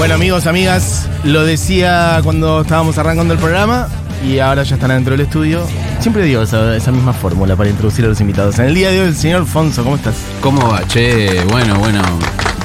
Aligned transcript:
Bueno, 0.00 0.14
amigos, 0.14 0.46
amigas, 0.46 1.06
lo 1.24 1.44
decía 1.44 2.20
cuando 2.24 2.62
estábamos 2.62 2.96
arrancando 2.96 3.34
el 3.34 3.38
programa 3.38 3.86
y 4.26 4.38
ahora 4.38 4.62
ya 4.62 4.76
están 4.76 4.88
dentro 4.88 5.10
del 5.12 5.20
estudio. 5.26 5.60
Siempre 6.00 6.22
digo 6.24 6.40
esa, 6.40 6.74
esa 6.74 6.90
misma 6.90 7.12
fórmula 7.12 7.54
para 7.54 7.68
introducir 7.68 8.06
a 8.06 8.08
los 8.08 8.18
invitados. 8.18 8.58
En 8.58 8.64
el 8.64 8.74
día 8.74 8.90
de 8.90 9.00
hoy, 9.02 9.08
el 9.08 9.14
señor 9.14 9.44
Fonso, 9.44 9.84
¿cómo 9.84 9.96
estás? 9.96 10.14
¿Cómo 10.40 10.66
va? 10.70 10.86
Che, 10.88 11.44
bueno, 11.50 11.74
bueno. 11.78 12.00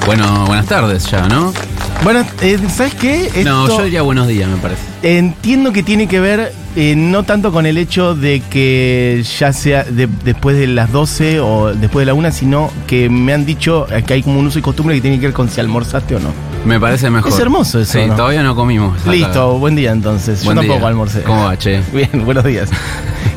Bueno, 0.05 0.45
buenas 0.45 0.66
tardes 0.67 1.11
ya, 1.11 1.27
¿no? 1.27 1.52
Bueno, 2.05 2.23
eh, 2.41 2.57
¿sabes 2.73 2.93
qué? 2.95 3.29
No, 3.43 3.67
yo 3.67 3.83
diría 3.83 4.02
buenos 4.02 4.27
días, 4.29 4.47
me 4.49 4.55
parece. 4.57 4.81
Entiendo 5.04 5.73
que 5.73 5.83
tiene 5.83 6.07
que 6.07 6.21
ver 6.21 6.54
eh, 6.77 6.93
no 6.95 7.23
tanto 7.23 7.52
con 7.52 7.65
el 7.65 7.77
hecho 7.77 8.15
de 8.15 8.41
que 8.49 9.25
ya 9.39 9.52
sea 9.52 9.83
de- 9.83 10.08
después 10.23 10.55
de 10.58 10.67
las 10.67 10.89
12 10.91 11.41
o 11.41 11.73
después 11.73 12.03
de 12.03 12.05
la 12.05 12.13
1, 12.13 12.31
sino 12.31 12.72
que 12.88 13.09
me 13.09 13.33
han 13.33 13.45
dicho 13.45 13.88
que 14.08 14.13
hay 14.13 14.23
como 14.23 14.39
un 14.39 14.47
uso 14.47 14.59
y 14.59 14.61
costumbre 14.61 14.95
que 14.95 15.02
tiene 15.02 15.20
que 15.20 15.25
ver 15.27 15.33
con 15.33 15.49
si 15.49 15.59
almorzaste 15.59 16.16
o 16.16 16.20
no. 16.20 16.55
Me 16.65 16.79
parece 16.79 17.09
mejor. 17.09 17.31
Es 17.31 17.39
hermoso 17.39 17.79
eso, 17.79 17.93
Sí, 17.99 18.05
¿no? 18.07 18.15
todavía 18.15 18.41
no 18.43 18.55
comimos. 18.55 18.99
acá. 19.01 19.11
Listo, 19.11 19.57
buen 19.59 19.75
día 19.75 19.91
entonces. 19.91 20.43
Buen 20.43 20.55
Yo 20.55 20.61
tampoco 20.61 20.79
día. 20.79 20.88
almorcé. 20.89 21.21
¿Cómo 21.21 21.43
va, 21.45 21.57
che? 21.57 21.81
Bien, 21.93 22.25
buenos 22.25 22.43
días. 22.43 22.69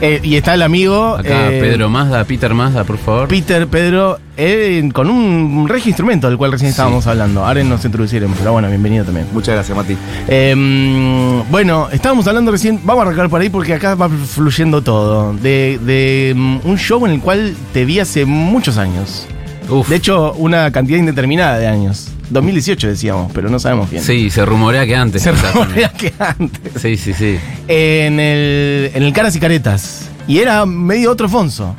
Eh, 0.00 0.20
y 0.22 0.36
está 0.36 0.54
el 0.54 0.62
amigo 0.62 1.16
Acá 1.16 1.50
eh, 1.50 1.58
Pedro 1.60 1.88
Mazda, 1.88 2.22
Peter 2.22 2.54
Mazda, 2.54 2.84
por 2.84 2.98
favor. 2.98 3.26
Peter 3.26 3.66
Pedro 3.66 4.20
eh, 4.36 4.88
con 4.94 5.10
un 5.10 5.66
regio 5.68 5.88
instrumento 5.88 6.28
del 6.28 6.38
cual 6.38 6.52
recién 6.52 6.68
Sí. 6.70 6.74
estábamos 6.74 7.04
hablando. 7.08 7.44
Ahora 7.44 7.64
nos 7.64 7.84
introduciremos, 7.84 8.36
pero 8.38 8.52
bueno, 8.52 8.68
bienvenido 8.68 9.04
también. 9.04 9.26
Muchas 9.32 9.54
gracias, 9.56 9.76
Mati. 9.76 9.96
Eh, 10.28 11.42
bueno, 11.50 11.88
estábamos 11.90 12.28
hablando 12.28 12.52
recién, 12.52 12.78
vamos 12.84 13.02
a 13.02 13.06
arrancar 13.08 13.28
por 13.28 13.40
ahí 13.40 13.48
porque 13.48 13.74
acá 13.74 13.96
va 13.96 14.08
fluyendo 14.08 14.82
todo, 14.82 15.32
de, 15.32 15.80
de, 15.82 16.32
mm, 16.36 16.58
un 16.62 16.78
show 16.78 17.04
en 17.04 17.12
el 17.14 17.20
cual 17.20 17.56
te 17.72 17.84
vi 17.84 17.98
hace 17.98 18.24
muchos 18.24 18.78
años. 18.78 19.26
Uf. 19.68 19.88
De 19.88 19.96
hecho, 19.96 20.32
una 20.34 20.70
cantidad 20.70 20.98
indeterminada 20.98 21.58
de 21.58 21.66
años. 21.66 22.08
2018 22.30 22.88
decíamos, 22.88 23.32
pero 23.32 23.48
no 23.48 23.58
sabemos 23.58 23.90
bien. 23.90 24.02
Sí, 24.02 24.30
se 24.30 24.44
rumorea 24.44 24.86
que 24.86 24.96
antes. 24.96 25.22
Se 25.22 25.32
rumorea 25.32 25.90
que 25.90 26.12
antes. 26.18 26.80
Sí, 26.80 26.96
sí, 26.96 27.12
sí. 27.12 27.38
En 27.68 28.20
el, 28.20 28.90
en 28.94 29.02
el 29.02 29.12
Caras 29.12 29.34
y 29.36 29.40
Caretas. 29.40 30.08
Y 30.26 30.38
era 30.38 30.66
medio 30.66 31.10
otro 31.10 31.28
Fonso. 31.28 31.74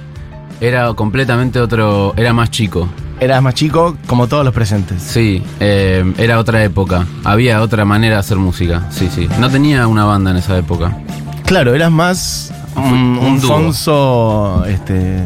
Era 0.62 0.94
completamente 0.94 1.60
otro. 1.60 2.14
Era 2.18 2.34
más 2.34 2.50
chico. 2.52 2.90
Eras 3.20 3.42
más 3.44 3.54
chico, 3.54 3.98
como 4.08 4.28
todos 4.28 4.46
los 4.46 4.54
presentes. 4.54 5.02
Sí, 5.02 5.44
eh, 5.60 6.14
era 6.18 6.40
otra 6.40 6.64
época. 6.64 7.06
Había 7.26 7.62
otra 7.62 7.84
manera 7.84 8.16
de 8.16 8.20
hacer 8.22 8.38
música. 8.38 8.88
Sí, 8.92 9.10
sí. 9.14 9.28
No 9.40 9.50
tenía 9.50 9.88
una 9.88 10.06
banda 10.06 10.32
en 10.32 10.38
esa 10.38 10.58
época. 10.58 10.98
Claro, 11.46 11.76
eras 11.76 11.92
más 11.92 12.54
un, 12.76 13.18
Un 13.18 13.26
un. 13.26 13.42
Fonso 13.42 14.64
este, 14.68 15.20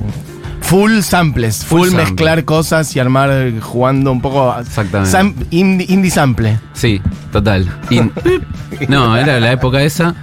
full 0.64 1.02
samples, 1.02 1.64
full, 1.64 1.80
Full 1.80 1.88
sample. 1.90 2.06
mezclar 2.06 2.46
cosas 2.46 2.96
y 2.96 3.00
armar 3.00 3.30
eh, 3.32 3.60
jugando 3.62 4.12
un 4.12 4.22
poco. 4.22 4.56
Exactamente. 4.60 5.12
sam- 5.16 5.36
indie, 5.52 5.86
indie 5.90 6.12
sample. 6.12 6.60
Sí, 6.74 7.02
total. 7.32 7.68
In- 7.90 8.12
no, 8.90 9.16
era 9.18 9.40
la 9.40 9.52
época 9.52 9.82
esa. 9.84 10.16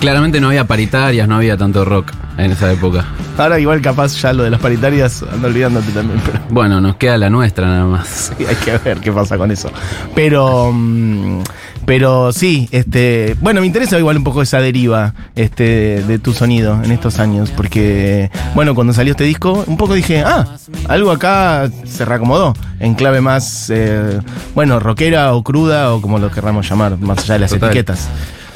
Claramente 0.00 0.40
no 0.40 0.48
había 0.48 0.66
paritarias, 0.66 1.28
no 1.28 1.36
había 1.36 1.56
tanto 1.56 1.84
rock 1.84 2.12
en 2.38 2.50
esa 2.52 2.72
época. 2.72 3.04
Ahora 3.38 3.58
igual 3.58 3.80
capaz 3.80 4.16
ya 4.20 4.32
lo 4.32 4.42
de 4.42 4.50
las 4.50 4.60
paritarias 4.60 5.22
ando 5.32 5.48
olvidándote 5.48 5.90
también, 5.92 6.20
pero 6.24 6.40
Bueno, 6.50 6.80
nos 6.80 6.96
queda 6.96 7.16
la 7.18 7.30
nuestra 7.30 7.66
nada 7.66 7.84
más. 7.84 8.32
sí, 8.38 8.44
hay 8.46 8.56
que 8.56 8.78
ver 8.78 8.98
qué 9.00 9.12
pasa 9.12 9.36
con 9.38 9.50
eso. 9.50 9.70
Pero 10.14 10.70
mm, 10.72 11.42
pero 11.84 12.32
sí, 12.32 12.68
este, 12.70 13.36
bueno, 13.40 13.60
me 13.60 13.66
interesa 13.66 13.98
igual 13.98 14.16
un 14.16 14.24
poco 14.24 14.40
esa 14.42 14.60
deriva 14.60 15.14
este 15.34 16.02
de 16.04 16.18
tu 16.18 16.32
sonido 16.32 16.80
en 16.82 16.92
estos 16.92 17.18
años 17.18 17.50
porque 17.50 18.30
bueno, 18.54 18.74
cuando 18.74 18.92
salió 18.92 19.12
este 19.12 19.24
disco, 19.24 19.64
un 19.66 19.76
poco 19.76 19.94
dije, 19.94 20.22
"Ah, 20.24 20.46
algo 20.88 21.10
acá 21.10 21.68
se 21.84 22.04
reacomodó 22.04 22.54
en 22.78 22.94
clave 22.94 23.20
más 23.20 23.68
eh, 23.70 24.20
bueno, 24.54 24.78
rockera 24.78 25.34
o 25.34 25.42
cruda 25.42 25.92
o 25.92 26.00
como 26.00 26.18
lo 26.18 26.30
querramos 26.30 26.68
llamar, 26.68 26.98
más 26.98 27.18
allá 27.18 27.34
de 27.34 27.40
las 27.40 27.50
Total. 27.50 27.70
etiquetas." 27.70 28.08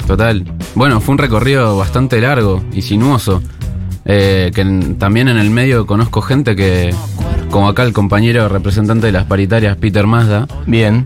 Total. 0.07 0.45
Bueno, 0.73 1.01
fue 1.01 1.11
un 1.13 1.17
recorrido 1.19 1.77
bastante 1.77 2.21
largo 2.21 2.63
y 2.71 2.81
sinuoso. 2.81 3.43
Eh, 4.09 4.51
que 4.55 4.61
en- 4.61 4.95
también 4.97 5.27
en 5.27 5.37
el 5.37 5.49
medio 5.49 5.85
conozco 5.85 6.21
gente 6.21 6.55
que, 6.55 6.95
como 7.51 7.67
acá 7.67 7.83
el 7.83 7.91
compañero 7.91 8.47
representante 8.47 9.07
de 9.07 9.11
las 9.11 9.25
paritarias, 9.25 9.75
Peter 9.77 10.07
Mazda, 10.07 10.47
Bien. 10.65 11.05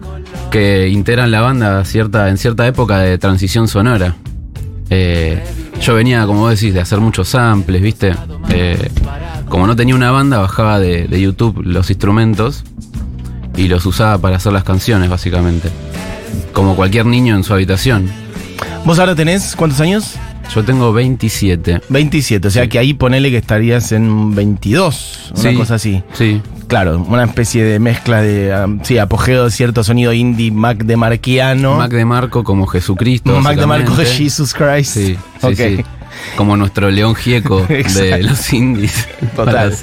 que 0.51 0.87
integran 0.89 1.31
la 1.31 1.41
banda 1.41 1.83
cierta, 1.83 2.29
en 2.29 2.37
cierta 2.37 2.67
época 2.67 2.99
de 2.99 3.17
transición 3.17 3.67
sonora. 3.67 4.15
Eh, 4.91 5.41
yo 5.81 5.95
venía, 5.95 6.25
como 6.27 6.41
vos 6.41 6.51
decís, 6.51 6.73
de 6.75 6.81
hacer 6.81 6.99
muchos 6.99 7.29
samples, 7.29 7.81
¿viste? 7.81 8.13
Eh, 8.49 8.89
como 9.49 9.65
no 9.65 9.75
tenía 9.75 9.95
una 9.95 10.11
banda, 10.11 10.37
bajaba 10.37 10.79
de, 10.79 11.07
de 11.07 11.21
YouTube 11.21 11.61
los 11.65 11.89
instrumentos 11.89 12.63
y 13.57 13.67
los 13.67 13.85
usaba 13.85 14.17
para 14.19 14.35
hacer 14.35 14.53
las 14.53 14.63
canciones, 14.63 15.09
básicamente. 15.09 15.69
Como 16.53 16.75
cualquier 16.75 17.05
niño 17.07 17.35
en 17.35 17.43
su 17.43 17.53
habitación. 17.53 18.09
¿Vos 18.85 18.99
ahora 18.99 19.15
tenés 19.15 19.55
cuántos 19.55 19.79
años? 19.79 20.15
Yo 20.53 20.63
tengo 20.65 20.91
27. 20.91 21.81
27, 21.89 22.47
o 22.47 22.51
sea 22.51 22.63
Sí. 22.63 22.69
que 22.69 22.79
ahí 22.79 22.93
ponele 22.93 23.29
que 23.31 23.37
estarías 23.37 23.91
en 23.93 24.35
22, 24.35 25.31
una 25.35 25.49
Sí. 25.51 25.55
cosa 25.55 25.75
así. 25.75 26.03
Sí, 26.13 26.41
Claro, 26.67 27.05
una 27.09 27.25
especie 27.25 27.65
de 27.65 27.79
mezcla 27.79 28.21
de, 28.21 28.53
um, 28.65 28.79
sí, 28.81 28.97
apogeo 28.97 29.43
de 29.45 29.51
cierto 29.51 29.83
sonido 29.83 30.13
indie, 30.13 30.51
Mac 30.51 30.85
de 30.85 30.95
Marquiano. 30.95 31.75
Mac 31.75 31.91
de 31.91 32.05
Marco 32.05 32.45
como 32.45 32.65
Jesucristo. 32.65 33.41
Mac 33.41 33.57
de 33.57 33.65
Marco. 33.65 33.93
Jesus 33.95 34.53
Christ. 34.53 34.93
Sí, 34.93 35.17
sí, 35.41 35.55
sí. 35.55 35.83
Como 36.37 36.55
nuestro 36.55 36.89
león 36.89 37.13
gieco 37.15 37.65
de 37.67 38.23
los 38.23 38.53
indies. 38.53 39.05
Total. 39.35 39.75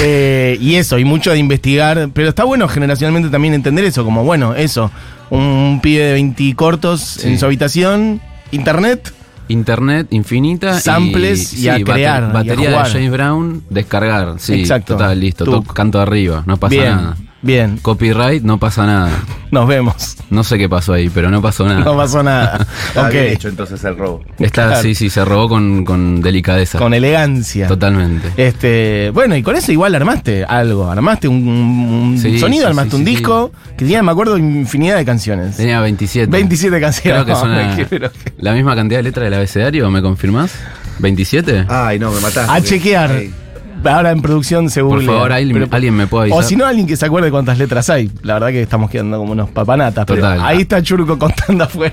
Eh, 0.00 0.56
y 0.60 0.76
eso, 0.76 0.96
y 0.98 1.04
mucho 1.04 1.32
de 1.32 1.38
investigar. 1.38 2.10
Pero 2.14 2.28
está 2.28 2.44
bueno 2.44 2.68
generacionalmente 2.68 3.28
también 3.28 3.54
entender 3.54 3.84
eso, 3.84 4.04
como 4.04 4.22
bueno, 4.22 4.54
eso. 4.54 4.92
Un 5.30 5.80
pibe 5.82 6.04
de 6.04 6.12
20 6.12 6.54
cortos 6.54 7.24
en 7.24 7.36
su 7.36 7.46
habitación, 7.46 8.20
internet. 8.52 9.12
Internet 9.48 10.08
infinita. 10.10 10.80
Samples 10.80 11.52
y 11.54 11.68
a 11.68 11.82
crear, 11.82 12.22
y 12.22 12.26
a 12.26 12.32
Batería 12.32 12.70
de. 12.70 12.90
James 12.90 13.10
Brown, 13.10 13.62
descargar. 13.70 14.34
Sí, 14.38 14.54
Exacto. 14.60 14.94
total, 14.94 15.18
listo. 15.20 15.44
Tuc. 15.44 15.66
to- 15.66 15.74
canto 15.74 16.00
arriba, 16.00 16.42
no 16.46 16.56
pasa 16.56 16.74
bien, 16.74 16.84
nada. 16.96 17.16
Bien. 17.42 17.78
Copyright, 17.82 18.42
no 18.42 18.58
pasa 18.58 18.86
nada. 18.86 19.10
Nos 19.50 19.68
vemos. 19.68 20.16
No 20.30 20.44
sé 20.44 20.56
qué 20.56 20.68
pasó 20.68 20.94
ahí, 20.94 21.10
pero 21.10 21.30
no 21.30 21.42
pasó 21.42 21.66
nada. 21.66 21.80
No 21.80 21.96
pasó 21.96 22.22
nada. 22.22 22.66
Está 22.88 23.06
ok. 23.06 23.12
bien 23.12 23.24
hecho 23.26 23.48
entonces 23.48 23.82
el 23.84 23.96
robo. 23.98 24.22
Está, 24.38 24.66
Claro. 24.68 24.82
sí, 24.82 24.94
sí, 24.94 25.10
se 25.10 25.24
robó 25.24 25.48
con, 25.48 25.84
con 25.84 26.20
delicadeza. 26.22 26.78
Con 26.78 26.94
elegancia. 26.94 27.66
Totalmente. 27.68 28.30
Este, 28.36 29.10
bueno, 29.12 29.36
y 29.36 29.42
con 29.42 29.56
eso 29.56 29.70
igual 29.72 29.94
armaste 29.94 30.44
algo, 30.44 30.90
armaste 30.90 31.28
un, 31.28 31.46
un 31.46 32.18
Sí, 32.18 32.38
sonido, 32.38 32.62
sí, 32.62 32.68
armaste 32.68 32.90
sí, 32.92 32.96
un 32.96 33.04
disco 33.04 33.52
que 33.76 33.84
tenía, 33.84 34.02
me 34.02 34.12
acuerdo, 34.12 34.38
infinidad 34.38 34.96
de 34.96 35.04
canciones. 35.04 35.56
Tenía 35.56 35.80
27. 35.80 36.30
27 36.30 36.80
canciones. 36.80 37.24
Creo 37.24 37.26
que 37.26 37.40
suena 37.40 37.76
No, 38.00 38.10
la 38.38 38.52
misma 38.54 38.74
cantidad 38.74 39.00
de 39.00 39.02
letras 39.04 39.24
del 39.24 39.34
abecedario, 39.34 39.90
¿me 39.90 40.00
confirmás? 40.00 40.54
¿27? 41.00 41.66
Ay, 41.68 41.98
no, 41.98 42.10
me 42.12 42.20
mataste. 42.20 42.50
A 42.52 42.60
chequear. 42.62 43.10
Ay. 43.10 43.34
Ahora 43.84 44.10
en 44.10 44.22
producción 44.22 44.70
se 44.70 44.82
Por 44.82 45.02
favor, 45.04 45.32
alguien, 45.32 45.54
Pero- 45.58 45.68
alguien 45.74 45.94
me 45.94 46.06
puede 46.06 46.30
O 46.30 46.34
avisar. 46.34 46.48
si 46.48 46.56
no, 46.56 46.66
alguien 46.66 46.86
que 46.86 46.96
se 46.96 47.06
acuerde 47.06 47.30
cuántas 47.30 47.58
letras 47.58 47.88
hay. 47.90 48.10
La 48.22 48.34
verdad 48.34 48.48
que 48.48 48.62
estamos 48.62 48.90
quedando 48.90 49.18
como 49.18 49.32
unos 49.32 49.50
papanatas. 49.50 50.04
Pero 50.06 50.26
ahí 50.26 50.62
está 50.62 50.82
Churco 50.82 51.18
contando 51.18 51.64
afuera. 51.64 51.92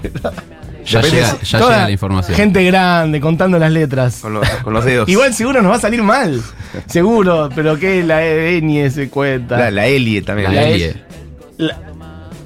ya 0.85 1.01
llega, 1.01 1.37
ya 1.41 1.59
toda 1.59 1.71
llega 1.71 1.85
la 1.85 1.91
información. 1.91 2.35
Gente 2.37 2.63
grande 2.63 3.19
contando 3.21 3.57
las 3.59 3.71
letras. 3.71 4.19
Con 4.21 4.33
los, 4.33 4.49
con 4.63 4.73
los 4.73 4.85
dedos. 4.85 5.09
Igual 5.09 5.33
seguro 5.33 5.61
nos 5.61 5.71
va 5.71 5.75
a 5.77 5.79
salir 5.79 6.01
mal. 6.03 6.41
Seguro, 6.87 7.49
pero 7.55 7.77
que 7.77 8.03
la 8.03 8.23
Enie 8.25 8.89
se 8.91 9.09
cuenta. 9.09 9.57
La, 9.57 9.71
la 9.71 9.87
Elie 9.87 10.21
también. 10.21 10.53
La 10.53 10.61
La 10.61 10.67
Elie. 10.69 10.95
La- 11.57 11.77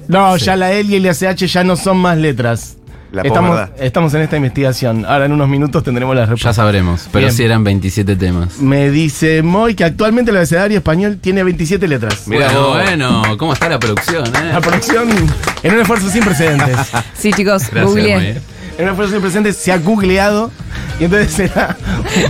No, 0.08 0.36
ya 0.36 0.56
la 0.56 0.72
L 0.72 0.90
y 0.92 0.96
el 0.96 1.06
SH 1.06 1.46
ya 1.46 1.64
no 1.64 1.76
son 1.76 1.96
más 1.98 2.18
letras. 2.18 2.76
La 3.14 3.22
estamos, 3.78 4.14
en 4.14 4.22
esta 4.22 4.36
investigación. 4.36 5.04
Ahora 5.06 5.26
en 5.26 5.32
unos 5.32 5.48
minutos 5.48 5.82
tendremos 5.82 6.14
la 6.14 6.22
Ya 6.22 6.26
respuesta. 6.26 6.52
sabremos, 6.62 7.08
pero 7.12 7.26
Bien. 7.26 7.32
sí 7.36 7.44
eran 7.44 7.62
27 7.64 8.16
temas. 8.16 8.58
Me 8.58 8.90
dice 8.90 9.42
Moy 9.42 9.74
que 9.74 9.84
actualmente 9.84 10.30
el 10.30 10.36
abecedario 10.36 10.78
español 10.78 11.18
tiene 11.20 11.42
27 11.44 11.86
letras. 11.88 12.26
Mirá 12.26 12.48
bueno, 12.52 12.68
bueno, 13.22 13.36
¿cómo 13.38 13.52
está 13.52 13.68
la 13.68 13.78
producción? 13.78 14.26
Eh? 14.26 14.50
La 14.52 14.60
producción, 14.60 15.08
en 15.62 15.74
un 15.74 15.80
esfuerzo 15.80 16.10
sin 16.10 16.24
precedentes, 16.24 16.76
Sí, 17.18 17.32
chicos, 17.32 17.62
Gracias, 17.70 17.84
googleé. 17.86 18.16
Moy. 18.16 18.26
en 18.78 18.84
un 18.84 18.88
esfuerzo 18.90 19.12
sin 19.12 19.20
precedentes 19.20 19.56
se 19.56 19.72
ha 19.72 19.78
googleado 19.78 20.50
y 20.98 21.04
entonces 21.04 21.38
era 21.50 21.76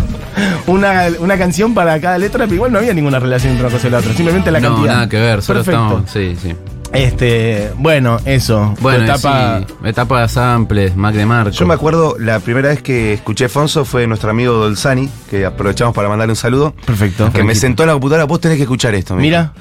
una, 0.67 1.09
una 1.19 1.39
canción 1.39 1.75
para 1.75 2.01
cada 2.01 2.19
letra, 2.19 2.45
pero 2.45 2.55
igual 2.55 2.73
no 2.73 2.79
había 2.79 2.95
ninguna 2.95 3.19
relación 3.19 3.53
entre 3.53 3.67
una 3.67 3.75
cosa 3.75 3.89
y 3.89 3.91
la 3.91 3.99
otra, 3.99 4.13
simplemente 4.15 4.51
la 4.51 4.61
No, 4.61 4.69
cantidad. 4.75 4.93
nada 4.95 5.09
que 5.09 5.19
ver, 5.19 5.43
solo 5.43 5.61
Perfecto. 5.65 5.83
estamos. 6.05 6.11
Sí, 6.11 6.37
sí. 6.41 6.55
Este, 6.95 7.73
bueno, 7.77 8.19
eso. 8.25 8.75
Bueno, 8.81 9.05
etapa- 9.05 9.61
sí, 9.67 9.75
etapa 9.85 10.23
de 10.23 10.29
samples, 10.29 10.97
Mac 10.97 11.15
de 11.15 11.27
Marco. 11.27 11.51
Yo 11.51 11.67
me 11.67 11.75
acuerdo, 11.75 12.17
la 12.19 12.39
primera 12.41 12.69
vez 12.69 12.83
que 12.83 13.15
escuché 13.15 13.49
Fonso 13.49 13.85
fue 13.85 14.07
nuestro 14.07 14.31
amigo 14.31 14.53
Dolzani, 14.55 15.11
que 15.29 15.45
aprovechamos 15.45 15.93
para 15.95 16.09
mandarle 16.09 16.33
un 16.33 16.37
saludo. 16.37 16.73
Perfecto. 16.87 17.33
Que 17.33 17.43
me 17.43 17.55
sentó 17.55 17.83
en 17.83 17.89
la 17.89 17.93
computadora, 17.95 18.25
vos 18.25 18.41
tenés 18.41 18.57
que 18.59 18.63
escuchar 18.63 18.95
esto. 18.95 19.17
Mira. 19.17 19.53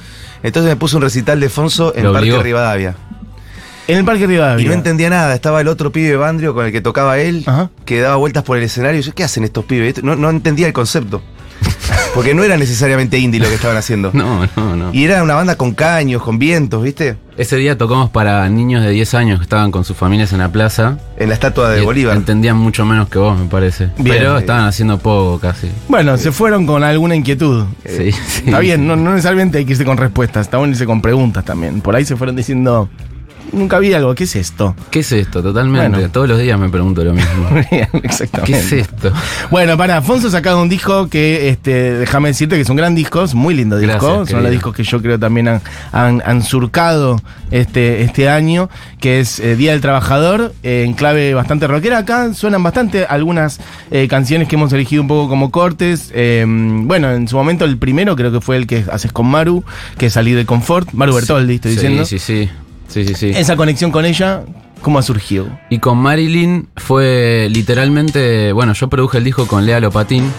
Entonces 0.43 0.69
me 0.69 0.75
puso 0.75 0.97
un 0.97 1.03
recital 1.03 1.39
de 1.39 1.49
Fonso 1.49 1.93
en 1.95 2.11
Parque. 2.11 2.37
Rivadavia. 2.41 2.95
En 3.87 3.97
el 3.97 4.05
Parque 4.05 4.27
Rivadavia. 4.27 4.63
Y 4.63 4.67
no 4.67 4.73
entendía 4.73 5.09
nada. 5.09 5.33
Estaba 5.33 5.59
el 5.59 5.67
otro 5.67 5.91
pibe 5.91 6.15
Bandrio 6.15 6.53
con 6.53 6.65
el 6.65 6.71
que 6.71 6.81
tocaba 6.81 7.17
él, 7.19 7.43
Ajá. 7.45 7.69
que 7.85 7.99
daba 7.99 8.15
vueltas 8.17 8.43
por 8.43 8.57
el 8.57 8.63
escenario. 8.63 8.99
Y 8.99 9.03
yo, 9.03 9.13
¿qué 9.13 9.23
hacen 9.23 9.43
estos 9.43 9.65
pibes? 9.65 10.03
No, 10.03 10.15
no 10.15 10.29
entendía 10.29 10.67
el 10.67 10.73
concepto. 10.73 11.21
Porque 12.13 12.33
no 12.33 12.43
era 12.43 12.57
necesariamente 12.57 13.17
indie 13.17 13.39
lo 13.39 13.47
que 13.47 13.55
estaban 13.55 13.77
haciendo. 13.77 14.11
No, 14.23 14.47
no, 14.55 14.75
no. 14.75 14.93
Y 14.93 15.03
era 15.03 15.21
una 15.21 15.33
banda 15.33 15.55
con 15.57 15.73
caños, 15.73 16.21
con 16.21 16.39
vientos, 16.39 16.81
¿viste? 16.81 17.17
Ese 17.35 17.57
día 17.57 17.77
tocamos 17.77 18.09
para 18.09 18.47
niños 18.47 18.83
de 18.83 18.91
10 18.91 19.13
años 19.15 19.39
que 19.39 19.43
estaban 19.43 19.71
con 19.71 19.83
sus 19.83 19.97
familias 19.97 20.31
en 20.33 20.39
la 20.39 20.49
plaza. 20.49 20.97
En 21.17 21.27
la 21.29 21.33
estatua 21.33 21.71
de 21.71 21.81
Y 21.81 21.85
Bolívar. 21.85 22.15
Entendían 22.15 22.55
mucho 22.57 22.85
menos 22.85 23.09
que 23.09 23.17
vos, 23.17 23.37
me 23.37 23.47
parece. 23.47 23.89
Bien. 23.97 24.17
Pero 24.17 24.37
estaban 24.37 24.65
haciendo 24.65 24.97
poco 24.99 25.39
casi. 25.39 25.69
Bueno, 25.89 26.17
se 26.17 26.31
fueron 26.31 26.65
con 26.65 26.83
alguna 26.83 27.15
inquietud. 27.15 27.65
Sí, 27.85 28.11
sí. 28.11 28.43
Está 28.45 28.59
bien, 28.59 28.87
no, 28.87 28.95
no 28.95 29.11
necesariamente 29.11 29.57
hay 29.57 29.65
que 29.65 29.71
irse 29.71 29.83
con 29.83 29.97
respuestas, 29.97 30.45
está 30.45 30.57
bueno 30.57 30.71
irse 30.71 30.85
con 30.85 31.01
preguntas 31.01 31.43
también. 31.43 31.81
Por 31.81 31.95
ahí 31.95 32.05
se 32.05 32.15
fueron 32.15 32.35
diciendo, 32.35 32.87
nunca 33.53 33.79
vi 33.79 33.93
algo, 33.93 34.13
¿qué 34.15 34.25
es 34.25 34.35
esto? 34.35 34.75
¿Qué 34.91 34.99
es 34.99 35.11
esto? 35.11 35.41
Totalmente. 35.41 35.89
Bueno. 35.89 36.09
Todos 36.11 36.27
los 36.29 36.39
días 36.39 36.59
me 36.59 36.69
pregunto 36.69 37.03
lo 37.03 37.13
mismo. 37.13 37.49
Exactamente. 38.03 38.51
¿Qué 38.51 38.57
es 38.59 38.71
esto? 38.73 39.11
Bueno, 39.51 39.77
para, 39.77 39.97
Afonso 39.97 40.29
sacado 40.29 40.61
un 40.61 40.69
disco 40.69 41.07
que, 41.07 41.49
este, 41.49 41.93
déjame 41.99 42.29
decirte 42.29 42.55
que 42.55 42.61
es 42.61 42.69
un 42.69 42.75
gran 42.77 42.95
disco, 42.95 43.23
es 43.23 43.33
muy 43.33 43.53
lindo 43.53 43.77
disco. 43.77 43.93
Gracias, 43.93 44.15
Son 44.15 44.25
querido. 44.25 44.41
los 44.41 44.51
discos 44.51 44.75
que 44.75 44.83
yo 44.83 45.01
creo 45.01 45.19
también 45.19 45.47
han, 45.47 45.61
han- 45.91 46.21
han 46.25 46.41
surcado 46.43 47.21
este, 47.51 48.01
este 48.01 48.29
año, 48.29 48.69
que 48.99 49.19
es 49.19 49.39
eh, 49.39 49.55
Día 49.55 49.71
del 49.71 49.81
Trabajador, 49.81 50.53
eh, 50.63 50.83
en 50.85 50.93
clave 50.93 51.33
bastante 51.33 51.67
rockera. 51.67 51.99
Acá 51.99 52.33
suenan 52.33 52.63
bastante 52.63 53.05
algunas 53.05 53.59
eh, 53.91 54.07
canciones 54.07 54.47
que 54.47 54.55
hemos 54.55 54.73
elegido 54.73 55.01
un 55.01 55.07
poco 55.07 55.29
como 55.29 55.51
cortes. 55.51 56.11
Eh, 56.15 56.43
bueno, 56.47 57.11
en 57.11 57.27
su 57.27 57.35
momento 57.35 57.65
el 57.65 57.77
primero 57.77 58.15
creo 58.15 58.31
que 58.31 58.41
fue 58.41 58.57
el 58.57 58.67
que 58.67 58.83
haces 58.91 59.11
con 59.11 59.27
Maru, 59.27 59.63
que 59.97 60.07
es 60.07 60.13
Salir 60.13 60.35
de 60.35 60.45
Confort. 60.45 60.91
Maru 60.93 61.13
Bertoldi, 61.15 61.55
estoy 61.55 61.71
sí, 61.71 61.75
diciendo. 61.77 62.05
Sí, 62.05 62.19
sí, 62.19 62.43
sí. 62.45 62.49
Sí, 62.93 63.15
sí, 63.15 63.31
Esa 63.33 63.55
conexión 63.55 63.89
con 63.89 64.05
ella, 64.05 64.43
¿cómo 64.83 64.99
ha 64.99 65.01
surgido? 65.01 65.47
Y 65.71 65.79
con 65.79 65.97
Marilyn 65.97 66.67
fue 66.75 67.47
literalmente. 67.49 68.51
Bueno, 68.51 68.73
yo 68.73 68.87
produje 68.87 69.17
el 69.17 69.23
disco 69.23 69.47
con 69.47 69.65
Lea 69.65 69.79
Lopatín. 69.79 70.31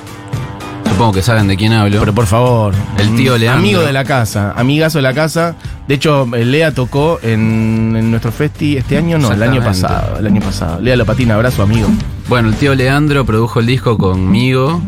Supongo 0.89 1.15
que 1.15 1.23
saben 1.23 1.49
de 1.49 1.57
quién 1.57 1.73
hablo. 1.73 1.99
Pero 1.99 2.15
por 2.15 2.27
favor. 2.27 2.73
El 2.97 3.17
tío 3.17 3.35
mm, 3.35 3.39
Leandro. 3.41 3.59
Amigo 3.59 3.81
de 3.81 3.93
la 3.93 4.05
casa, 4.05 4.53
amigazo 4.57 4.99
de 4.99 5.03
la 5.03 5.13
casa. 5.13 5.57
De 5.89 5.95
hecho, 5.97 6.29
eh, 6.33 6.45
Lea 6.45 6.73
tocó 6.73 7.19
en, 7.25 7.97
en 7.97 8.11
nuestro 8.13 8.31
festi 8.31 8.77
este 8.77 8.99
año, 8.99 9.19
no, 9.19 9.33
el 9.33 9.43
año 9.43 9.61
pasado. 9.61 10.21
El 10.21 10.27
año 10.29 10.41
pasado. 10.41 10.81
Lea 10.81 10.95
Lopatina, 10.95 11.35
abrazo, 11.35 11.65
amigo. 11.65 11.89
Bueno, 12.29 12.51
el 12.51 12.55
tío 12.55 12.77
Leandro 12.77 13.27
produjo 13.27 13.59
el 13.59 13.67
disco 13.67 13.99
conmigo. 13.99 14.81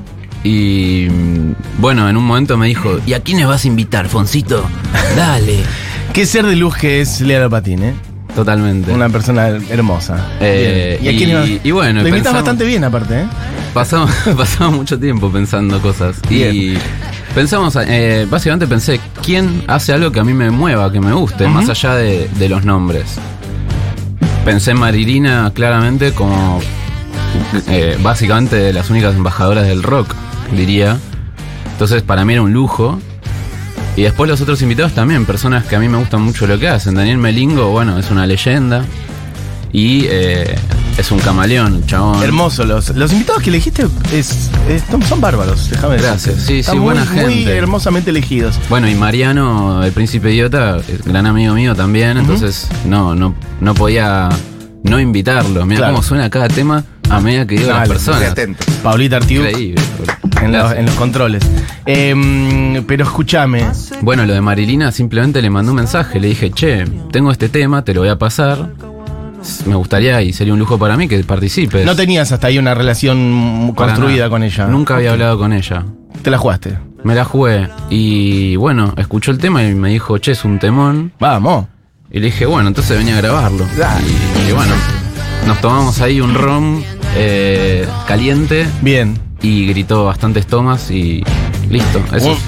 Y 0.44 1.08
mm, 1.10 1.80
bueno, 1.80 2.08
en 2.08 2.16
un 2.16 2.24
momento 2.24 2.56
me 2.56 2.68
dijo: 2.68 3.00
¿Y 3.04 3.14
a 3.14 3.20
quiénes 3.24 3.48
vas 3.48 3.64
a 3.64 3.66
invitar, 3.66 4.06
Foncito? 4.08 4.64
Dale. 5.16 5.64
Qué 6.16 6.24
ser 6.24 6.46
de 6.46 6.56
luz 6.56 6.74
que 6.76 7.02
es 7.02 7.20
Lea 7.20 7.40
Lopatín, 7.40 7.82
¿eh? 7.82 7.94
Totalmente. 8.34 8.90
Una 8.90 9.10
persona 9.10 9.48
hermosa. 9.48 10.16
Eh, 10.40 10.98
Bien. 11.02 11.14
a 11.14 11.18
quién 11.46 11.60
y- 11.64 11.68
y 11.68 11.72
bueno, 11.72 12.00
Lo 12.02 12.08
imitas 12.08 12.32
bastante 12.32 12.64
bien, 12.64 12.84
aparte, 12.84 13.20
¿eh? 13.20 13.26
Pasamos, 13.74 14.10
pasamos 14.36 14.76
mucho 14.76 14.98
tiempo 14.98 15.30
pensando 15.30 15.78
cosas. 15.82 16.16
Y 16.30 16.72
pensamos, 17.34 17.76
eh, 17.86 18.26
básicamente 18.30 18.66
pensé, 18.66 18.98
¿quién 19.22 19.62
hace 19.66 19.92
algo 19.92 20.10
que 20.10 20.20
a 20.20 20.24
mí 20.24 20.32
me 20.32 20.50
mueva, 20.50 20.90
que 20.90 21.00
me 21.00 21.12
guste, 21.12 21.46
más 21.48 21.68
allá 21.68 21.94
de, 21.96 22.30
de 22.38 22.48
los 22.48 22.64
nombres? 22.64 23.18
Pensé 24.42 24.70
en 24.70 24.78
Marilina 24.78 25.50
claramente 25.54 26.12
como 26.12 26.60
eh, 27.68 27.98
básicamente 28.02 28.56
de 28.56 28.72
las 28.72 28.88
únicas 28.88 29.14
embajadoras 29.16 29.66
del 29.66 29.82
rock, 29.82 30.14
diría. 30.56 30.96
Entonces 31.72 32.00
para 32.00 32.24
mí 32.24 32.32
era 32.32 32.40
un 32.40 32.54
lujo. 32.54 32.98
Y 33.96 34.02
después 34.02 34.28
los 34.28 34.40
otros 34.42 34.60
invitados 34.62 34.92
también, 34.92 35.24
personas 35.24 35.64
que 35.64 35.74
a 35.74 35.80
mí 35.80 35.88
me 35.88 35.96
gustan 35.98 36.20
mucho 36.22 36.46
lo 36.46 36.58
que 36.58 36.68
hacen. 36.68 36.94
Daniel 36.94 37.16
Melingo, 37.18 37.70
bueno, 37.70 37.98
es 37.98 38.10
una 38.10 38.26
leyenda. 38.26 38.84
Y 39.72 40.06
eh, 40.08 40.54
es 40.96 41.10
un 41.10 41.18
camaleón, 41.18 41.84
chabón. 41.86 42.22
Hermoso. 42.22 42.64
Los, 42.64 42.90
los 42.90 43.12
invitados 43.12 43.42
que 43.42 43.50
elegiste 43.50 43.86
es, 44.12 44.50
es- 44.68 44.84
son, 45.08 45.20
bárbaros, 45.20 45.68
déjame 45.70 45.94
decirte. 45.94 46.10
Gracias. 46.12 46.42
Sí, 46.46 46.58
Están 46.60 46.74
sí, 46.74 46.78
muy, 46.80 46.84
buena 46.94 47.04
Muy 47.10 47.34
gente. 47.34 47.56
hermosamente 47.56 48.10
elegidos. 48.10 48.58
Bueno, 48.70 48.88
y 48.88 48.94
Mariano, 48.94 49.82
el 49.82 49.92
príncipe 49.92 50.32
idiota, 50.32 50.78
es 50.88 51.02
gran 51.04 51.26
amigo 51.26 51.54
mío 51.54 51.74
también, 51.74 52.16
entonces 52.16 52.68
no, 52.86 53.14
no, 53.14 53.34
no 53.60 53.74
podía 53.74 54.28
no 54.82 55.00
invitarlo. 55.00 55.66
Mira 55.66 55.78
Claro. 55.80 55.94
cómo 55.94 56.02
suena 56.02 56.30
cada 56.30 56.48
tema 56.48 56.84
a 57.10 57.20
medida 57.20 57.46
que 57.46 57.56
digo 57.56 57.68
las 57.70 57.88
Dale, 57.88 57.94
Estoy 57.98 58.14
personas. 58.14 58.56
Paulita 58.82 59.16
Artiuk 59.16 59.46
Increíble. 59.46 59.82
En, 60.46 60.52
los- 60.52 60.60
Gracias. 60.62 60.78
en 60.80 60.86
los 60.86 60.94
controles. 60.94 61.42
Em, 61.84 62.84
pero 62.84 63.04
escúchame. 63.04 63.64
Bueno, 64.02 64.24
lo 64.26 64.32
de 64.34 64.40
Marilina 64.40 64.90
simplemente 64.92 65.40
le 65.42 65.50
mandé 65.50 65.70
un 65.70 65.76
mensaje, 65.76 66.18
le 66.18 66.28
dije, 66.28 66.50
che, 66.50 66.84
tengo 67.12 67.30
este 67.30 67.48
tema, 67.48 67.82
te 67.84 67.94
lo 67.94 68.00
voy 68.00 68.08
a 68.10 68.16
pasar. 68.18 68.70
Me 69.66 69.76
gustaría 69.76 70.20
y 70.22 70.32
sería 70.32 70.52
un 70.52 70.58
lujo 70.58 70.76
para 70.78 70.96
mí 70.96 71.06
que 71.06 71.22
participes. 71.22 71.84
No 71.86 71.94
tenías 71.94 72.32
hasta 72.32 72.48
ahí 72.48 72.58
una 72.58 72.74
relación 72.74 73.72
Para 73.76 73.92
construida 73.92 74.16
nada. 74.24 74.30
con 74.30 74.42
ella. 74.42 74.66
Nunca 74.66 74.96
había 74.96 75.12
hablado 75.12 75.38
con 75.38 75.52
ella. 75.52 75.84
Te 76.22 76.30
la 76.30 76.38
jugaste. 76.38 76.76
Me 77.04 77.14
la 77.14 77.24
jugué 77.24 77.68
y 77.88 78.56
bueno, 78.56 78.92
escuchó 78.96 79.30
el 79.30 79.38
tema 79.38 79.62
y 79.62 79.72
me 79.76 79.90
dijo, 79.90 80.18
che, 80.18 80.32
es 80.32 80.44
un 80.44 80.58
temón. 80.58 81.12
Vamos. 81.20 81.66
Y 82.10 82.18
le 82.18 82.26
dije, 82.26 82.46
bueno, 82.46 82.66
entonces 82.68 82.98
venía 82.98 83.14
a 83.14 83.20
grabarlo. 83.20 83.64
Dale. 83.78 84.04
Y, 84.46 84.48
y 84.50 84.52
bueno, 84.52 84.74
nos 85.46 85.60
tomamos 85.60 86.00
ahí 86.00 86.20
un 86.20 86.34
rom 86.34 86.82
eh, 87.16 87.86
caliente 88.08 88.66
Bien. 88.82 89.16
Y 89.42 89.66
gritó 89.66 90.04
bastantes 90.04 90.46
tomas 90.46 90.90
y 90.90 91.22
listo. 91.70 92.00
Eso 92.14 92.32
es- 92.32 92.38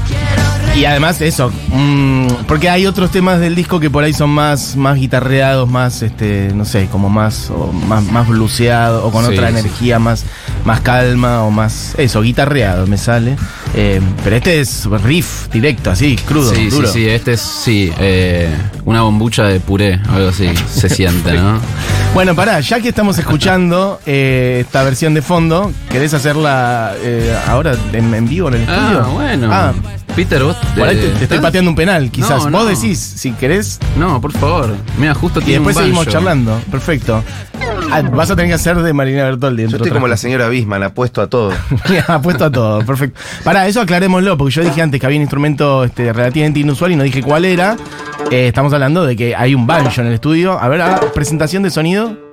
Y 0.78 0.84
además 0.84 1.20
eso, 1.20 1.50
mm, 1.72 2.44
porque 2.46 2.70
hay 2.70 2.86
otros 2.86 3.10
temas 3.10 3.40
del 3.40 3.56
disco 3.56 3.80
que 3.80 3.90
por 3.90 4.04
ahí 4.04 4.12
son 4.12 4.30
más, 4.30 4.76
más 4.76 4.96
guitarreados, 4.96 5.68
más, 5.68 6.02
este, 6.02 6.52
no 6.54 6.64
sé, 6.64 6.86
como 6.86 7.08
más, 7.08 7.50
o 7.50 7.72
más, 7.72 8.04
más 8.04 8.28
bluseados, 8.28 9.02
o 9.04 9.10
con 9.10 9.26
Sí, 9.26 9.32
otra 9.32 9.48
sí. 9.50 9.58
energía 9.58 9.98
más, 9.98 10.24
más 10.64 10.80
calma, 10.80 11.42
o 11.42 11.50
más, 11.50 11.94
eso, 11.98 12.22
guitarreado 12.22 12.86
me 12.86 12.96
sale. 12.96 13.34
Eh, 13.74 14.00
pero 14.22 14.36
este 14.36 14.60
es 14.60 14.84
riff 15.02 15.48
directo, 15.52 15.90
así, 15.90 16.14
crudo, 16.14 16.54
sí, 16.54 16.68
duro. 16.70 16.86
sí, 16.86 17.00
sí, 17.00 17.08
este 17.08 17.32
es, 17.32 17.40
sí, 17.40 17.92
eh, 17.98 18.48
una 18.84 19.02
bombucha 19.02 19.42
de 19.44 19.58
puré, 19.58 20.00
algo 20.08 20.28
así, 20.28 20.48
se 20.72 20.88
siente, 20.94 21.32
¿no? 21.34 21.58
Bueno, 22.14 22.36
pará, 22.36 22.60
ya 22.60 22.78
que 22.78 22.88
estamos 22.90 23.18
escuchando 23.18 24.00
eh, 24.06 24.62
esta 24.64 24.84
versión 24.84 25.12
de 25.12 25.22
fondo, 25.22 25.72
¿querés 25.90 26.14
hacerla 26.14 26.94
eh, 27.02 27.36
ahora 27.48 27.74
en, 27.92 28.14
en 28.14 28.28
vivo 28.28 28.46
en 28.48 28.54
el 28.54 28.60
estudio? 28.60 29.02
Ah, 29.04 29.08
bueno. 29.12 29.48
Ah, 29.52 29.72
Peter, 30.18 30.42
vos... 30.42 30.56
por 30.76 30.88
ahí 30.88 30.96
te, 30.96 31.02
te 31.02 31.08
estoy 31.10 31.22
¿estás? 31.24 31.38
pateando 31.40 31.70
un 31.70 31.76
penal, 31.76 32.10
quizás. 32.10 32.44
No, 32.46 32.58
Vos 32.58 32.64
no. 32.64 32.64
decís, 32.66 32.98
si 32.98 33.30
querés, 33.30 33.78
No, 33.96 34.20
por 34.20 34.32
favor. 34.32 34.74
Mira, 34.98 35.14
justo 35.14 35.38
y 35.38 35.44
tiene 35.44 35.58
después 35.60 35.76
un 35.76 35.82
seguimos 35.82 36.06
banjo. 36.06 36.10
charlando. 36.10 36.60
Perfecto. 36.72 37.22
Ah, 37.92 38.02
vas 38.02 38.28
a 38.28 38.34
tener 38.34 38.50
que 38.50 38.54
hacer 38.54 38.82
de 38.82 38.92
Marina 38.92 39.22
Bertoldi. 39.22 39.68
Yo 39.68 39.76
estoy 39.76 39.92
como 39.92 40.08
la 40.08 40.16
señora 40.16 40.48
Bisman, 40.48 40.82
apuesto 40.82 41.22
a 41.22 41.28
todo. 41.28 41.52
Apuesto 42.08 42.46
a 42.46 42.50
todo, 42.50 42.84
perfecto. 42.84 43.20
Pará, 43.44 43.68
eso 43.68 43.80
aclarémoslo, 43.80 44.36
porque 44.36 44.54
yo 44.54 44.64
dije 44.64 44.82
antes 44.82 44.98
que 45.00 45.06
había 45.06 45.18
un 45.18 45.22
instrumento 45.22 45.84
este, 45.84 46.12
relativamente 46.12 46.58
inusual 46.58 46.90
y 46.90 46.96
no 46.96 47.04
dije 47.04 47.22
cuál 47.22 47.44
era. 47.44 47.76
Eh, 48.32 48.48
estamos 48.48 48.72
hablando 48.72 49.06
de 49.06 49.14
que 49.14 49.36
hay 49.36 49.54
un 49.54 49.68
banjo 49.68 50.00
en 50.00 50.08
el 50.08 50.14
estudio. 50.14 50.58
A 50.60 50.66
ver, 50.66 50.82
ah, 50.82 51.00
presentación 51.14 51.62
de 51.62 51.70
sonido. 51.70 52.27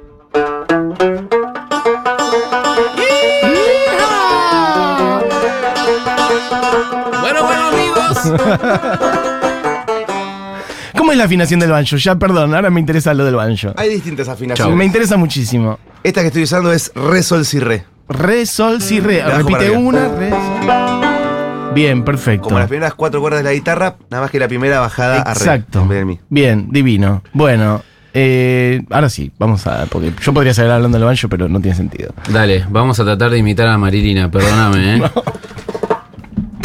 ¿Cómo 10.98 11.12
es 11.12 11.17
la 11.17 11.25
afinación 11.25 11.60
del 11.60 11.72
banjo? 11.72 11.98
Ya, 11.98 12.15
perdón, 12.15 12.55
ahora 12.55 12.70
me 12.70 12.79
interesa 12.79 13.13
lo 13.13 13.25
del 13.25 13.36
banjo. 13.36 13.74
Hay 13.77 13.89
distintas 13.89 14.27
afinaciones. 14.27 14.75
Me 14.75 14.86
interesa 14.86 15.17
muchísimo. 15.17 15.77
Esta 16.03 16.22
que 16.22 16.27
estoy 16.27 16.44
usando 16.44 16.72
es 16.72 16.91
re, 16.96 17.22
sol, 17.22 17.46
si, 17.46 17.60
re. 17.60 17.86
Re, 18.08 18.46
sol, 18.46 18.82
si, 18.82 19.00
re. 19.00 19.20
La 19.20 19.38
Repite 19.38 19.72
una, 19.72 20.08
re, 20.08 20.29
sol. 20.29 21.72
Bien, 21.75 22.03
perfecto. 22.03 22.48
Como 22.48 22.60
las 22.60 22.70
primeras 22.70 22.96
cuatro 22.96 23.20
cuerdas 23.20 23.41
de 23.41 23.44
la 23.44 23.53
guitarra, 23.53 23.98
nada 24.10 24.24
más 24.24 24.32
que 24.32 24.39
la 24.39 24.48
primera 24.48 24.79
bajada 24.79 25.22
a 25.22 25.34
re. 25.34 25.39
Exacto. 25.39 25.88
Bien, 26.29 26.70
divino. 26.72 27.22
Bueno, 27.34 27.84
eh, 28.13 28.82
ahora 28.89 29.10
sí, 29.10 29.32
vamos 29.38 29.67
a. 29.67 29.86
Porque 29.88 30.13
yo 30.22 30.34
podría 30.34 30.53
seguir 30.53 30.72
hablando 30.72 30.98
del 30.98 31.05
banjo, 31.05 31.27
pero 31.27 31.50
no 31.50 31.60
tiene 31.60 31.75
sentido. 31.75 32.13
Dale, 32.32 32.65
vamos 32.70 32.98
a 33.01 33.03
tratar 33.03 33.29
de 33.29 33.39
imitar 33.39 33.67
a 33.67 33.77
Marilina, 33.77 34.32
perdóname, 34.32 34.98
¿eh? 34.98 35.01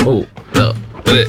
Un, 0.07 0.27
dos, 0.55 0.77
tres, 1.03 1.29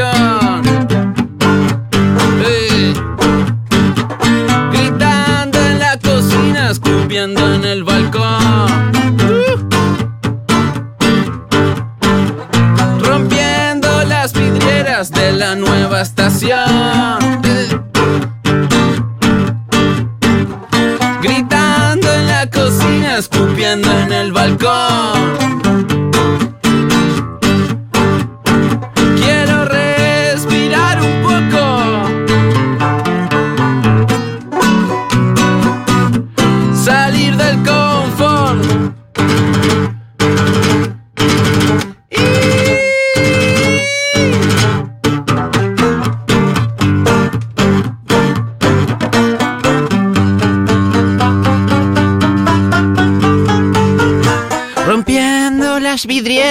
balcón. 24.31 25.20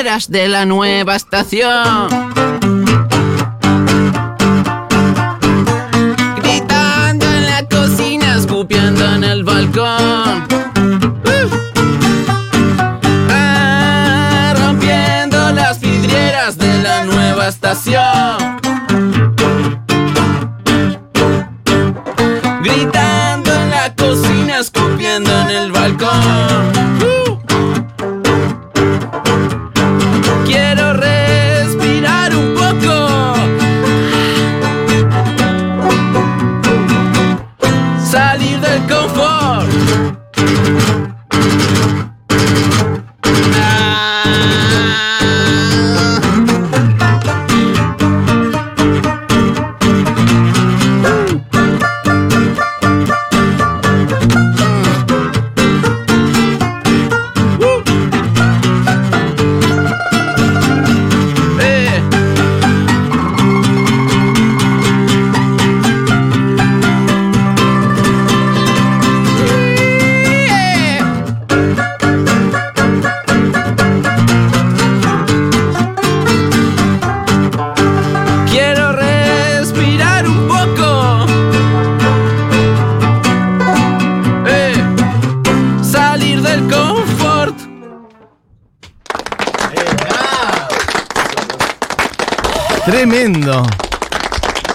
De 0.00 0.48
la 0.48 0.64
nueva 0.64 1.14
estación. 1.14 2.08
Gritando 6.36 7.26
en 7.26 7.44
la 7.44 7.66
cocina, 7.70 8.34
escupiendo 8.34 9.04
en 9.14 9.24
el 9.24 9.44
balcón. 9.44 10.46
Uh. 11.26 11.50
Ah, 13.28 14.54
rompiendo 14.58 15.52
las 15.52 15.78
vidrieras 15.80 16.56
de 16.56 16.82
la 16.82 17.04
nueva 17.04 17.48
estación. 17.48 18.58
Gritando 22.62 22.99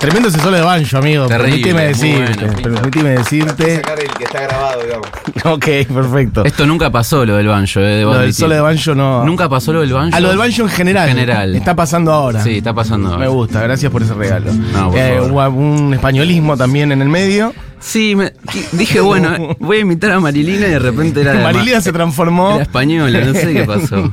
Tremendo 0.06 0.30
ese 0.30 0.40
solo 0.40 0.56
de 0.58 0.62
banjo, 0.62 0.98
amigo. 1.00 1.26
Terrible, 1.26 1.50
permíteme 1.74 1.80
muy 1.82 1.88
decirte. 1.88 2.46
bueno. 2.46 2.62
Permíteme 2.76 3.10
decirte. 3.10 3.76
Sacar 3.78 4.00
el 4.00 4.08
que 4.10 4.24
está 4.26 4.42
grabado, 4.44 4.82
digamos. 4.84 5.08
ok, 5.46 5.66
perfecto. 5.94 6.46
Esto 6.46 6.68
nunca 6.68 6.92
pasó, 6.92 7.26
lo 7.26 7.36
del 7.38 7.48
banjo, 7.48 7.80
eh, 7.80 7.84
debo 7.84 8.12
Lo 8.12 8.18
del 8.20 8.24
admitir. 8.26 8.40
solo 8.40 8.54
de 8.56 8.62
banjo 8.62 8.94
no. 8.94 9.26
Nunca 9.26 9.50
pasó 9.50 9.74
lo 9.74 9.82
del 9.82 9.94
banjo. 9.94 10.16
A 10.16 10.20
lo 10.20 10.30
del 10.30 10.38
banjo 10.38 10.62
en 10.62 10.70
general. 10.70 11.10
En 11.10 11.16
general. 11.16 11.56
Está 11.56 11.76
pasando 11.76 12.12
ahora. 12.14 12.44
Sí, 12.44 12.58
está 12.58 12.72
pasando 12.74 13.08
ahora. 13.10 13.20
Me 13.20 13.28
gusta, 13.28 13.62
gracias 13.64 13.92
por 13.92 14.04
ese 14.04 14.14
regalo. 14.14 14.54
No, 14.54 14.92
por 14.92 15.00
Eh, 15.00 15.16
favor. 15.18 15.32
hubo 15.32 15.60
un 15.60 15.94
españolismo 15.96 16.56
también 16.56 16.92
en 16.92 17.02
el 17.02 17.10
medio. 17.10 17.52
Sí, 17.88 18.16
me- 18.16 18.34
dije, 18.72 19.00
bueno, 19.00 19.56
voy 19.60 19.78
a 19.78 19.80
imitar 19.82 20.12
a 20.12 20.20
Marilina 20.20 20.66
y 20.68 20.72
de 20.72 20.80
repente 20.80 21.22
era. 21.22 21.36
Marilina 21.44 21.80
se 21.82 21.94
transformó. 21.94 22.56
Era 22.56 22.64
española, 22.64 23.22
no 23.22 23.34
sé 23.34 23.54
qué 23.54 23.64
pasó. 23.68 24.12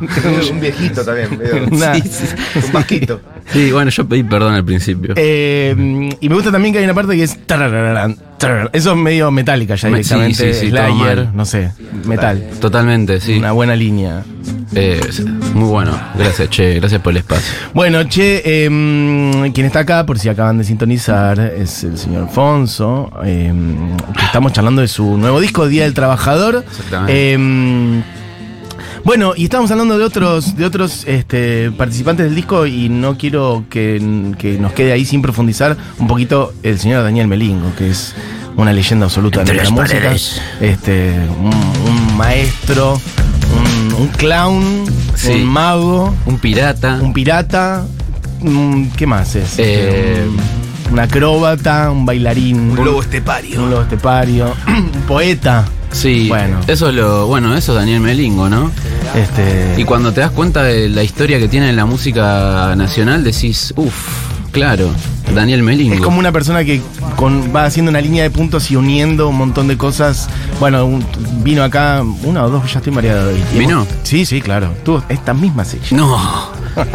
un 0.53 0.61
viejito 0.61 1.03
también, 1.03 1.39
medio. 1.39 1.67
Una- 1.71 1.95
Sí, 1.95 2.03
sí. 2.05 2.25
Un 2.67 2.73
vasquito. 2.73 3.21
Sí, 3.51 3.73
bueno, 3.73 3.91
yo 3.91 4.07
pedí 4.07 4.23
perdón 4.25 4.55
al 4.55 4.65
principio. 4.65 5.15
Eh, 5.17 6.11
y 6.21 6.29
me 6.29 6.35
gusta 6.35 6.53
también 6.53 6.73
que 6.75 6.79
hay 6.81 6.85
una 6.85 6.93
parte 6.95 7.17
que 7.17 7.23
es. 7.23 7.39
tarararán. 7.47 8.17
Eso 8.73 8.91
es 8.93 8.97
medio 8.97 9.31
metálica 9.31 9.75
ya 9.75 9.89
Me- 9.89 9.99
directamente. 9.99 10.35
sí, 10.35 10.53
sí, 10.55 10.61
sí, 10.67 10.71
Slayer, 10.71 11.29
no 11.35 11.45
sé. 11.45 11.73
Metal. 12.07 12.43
Totalmente, 12.61 13.21
sí. 13.21 13.35
Una 13.39 13.53
buena 13.53 13.77
línea. 13.77 14.23
Eh, 14.75 15.01
muy 15.55 15.69
bueno. 15.69 15.93
Gracias, 16.17 16.49
che. 16.51 16.75
Gracias 16.81 17.01
por 17.03 17.11
el 17.13 17.19
espacio. 17.19 17.53
Bueno, 17.75 18.03
che, 18.05 18.65
em, 18.65 19.53
quien 19.53 19.67
está 19.67 19.81
acá, 19.81 20.07
por 20.07 20.19
si 20.19 20.29
acaban 20.31 20.59
de 20.59 20.65
sintonizar, 20.65 21.39
es 21.39 21.85
el 21.85 21.99
señor 21.99 22.23
Alfonso. 22.23 23.11
em, 23.25 23.97
estamos 24.25 24.53
charlando 24.53 24.81
de 24.81 24.89
su 24.89 25.19
nuevo 25.19 25.41
disco, 25.41 25.67
Día 25.69 25.85
del 25.85 25.93
Trabajador. 25.95 26.65
Exactamente. 26.67 27.33
Em, 27.35 28.03
bueno, 29.05 29.35
y 29.37 29.45
estábamos 29.45 29.71
hablando 29.73 29.99
de 29.99 30.05
otros, 30.05 30.57
de 30.57 30.65
otros 30.65 31.05
este, 31.07 31.71
participantes 31.73 32.25
del 32.27 32.35
disco 32.35 32.67
y 32.67 32.89
no 32.89 33.19
quiero 33.19 33.65
que, 33.69 34.01
que 34.39 34.59
nos 34.59 34.73
quede 34.73 34.93
ahí 34.93 35.05
sin 35.05 35.21
profundizar 35.23 35.77
un 35.99 36.07
poquito 36.07 36.55
el 36.63 36.79
señor 36.79 37.03
Daniel 37.03 37.27
Melingo, 37.27 37.75
que 37.77 37.91
es 37.91 38.15
una 38.57 38.73
leyenda 38.73 39.07
absoluta 39.07 39.41
Entre 39.41 39.55
de 39.55 39.59
la 39.59 39.63
las 39.65 39.73
música. 39.73 39.99
paredes. 40.01 40.41
Este, 40.61 41.15
un, 41.41 41.53
un 41.89 42.17
maestro, 42.17 43.01
un, 43.57 43.95
un 44.03 44.09
clown, 44.09 44.85
Sí. 45.15 45.33
un 45.33 45.45
mago 45.47 46.15
Un 46.27 46.39
pirata. 46.39 46.99
un 47.01 47.13
pirata, 47.13 47.85
un- 48.41 48.91
¿qué 48.97 49.07
más 49.07 49.35
es? 49.37 49.55
Eh, 49.59 50.27
un, 50.89 50.93
un 50.95 50.99
acróbata, 50.99 51.91
un 51.91 52.05
bailarín, 52.07 52.71
Un 52.73 52.85
lobo 52.85 53.01
estepario. 53.03 53.63
un 53.63 53.71
lobo 53.71 53.83
estepario, 53.83 54.53
un 54.67 54.91
poeta. 55.07 55.65
Sí, 55.91 56.29
Bueno. 56.29 56.59
eso 56.69 56.89
es 56.89 56.95
lo. 56.95 57.27
Bueno, 57.27 57.55
eso 57.55 57.73
es 57.73 57.79
Daniel 57.79 58.01
Melingo, 58.01 58.49
¿no? 58.49 58.71
Este, 59.15 59.75
Y 59.79 59.85
cuando 59.85 60.11
te 60.13 60.23
das 60.23 60.31
cuenta 60.31 60.63
de 60.63 60.89
la 60.89 61.03
historia 61.03 61.39
que 61.39 61.49
tiene 61.49 61.69
en 61.69 61.77
la 61.77 61.85
música 61.85 62.75
nacional, 62.77 63.23
decís, 63.23 63.75
uff, 63.77 63.93
claro, 64.53 64.89
Daniel 65.35 65.63
Melingo. 65.63 65.95
es 65.95 66.01
como 66.01 66.19
una 66.19 66.33
persona 66.33 66.65
que 66.65 66.81
con- 67.17 67.55
va 67.55 67.65
haciendo 67.65 67.91
una 67.91 68.01
línea 68.01 68.23
de 68.23 68.31
puntos 68.31 68.71
y 68.71 68.77
uniendo 68.77 69.29
un 69.29 69.37
montón 69.37 69.69
de 69.69 69.77
cosas. 69.77 70.29
Bueno, 70.61 70.85
un- 70.85 71.05
vino 71.43 71.63
acá, 71.63 72.03
una 72.25 72.45
o 72.45 72.51
dos, 72.51 72.71
ya 72.73 72.79
estoy 72.79 72.93
mareado 72.93 73.31
hoy. 73.31 73.43
¿Vino? 73.59 73.87
Sí, 74.03 74.25
sí, 74.27 74.41
claro. 74.41 74.73
Tuvo 74.85 75.03
esta 75.09 75.35
misma 75.35 75.65
silla. 75.65 75.85
No, 75.93 76.19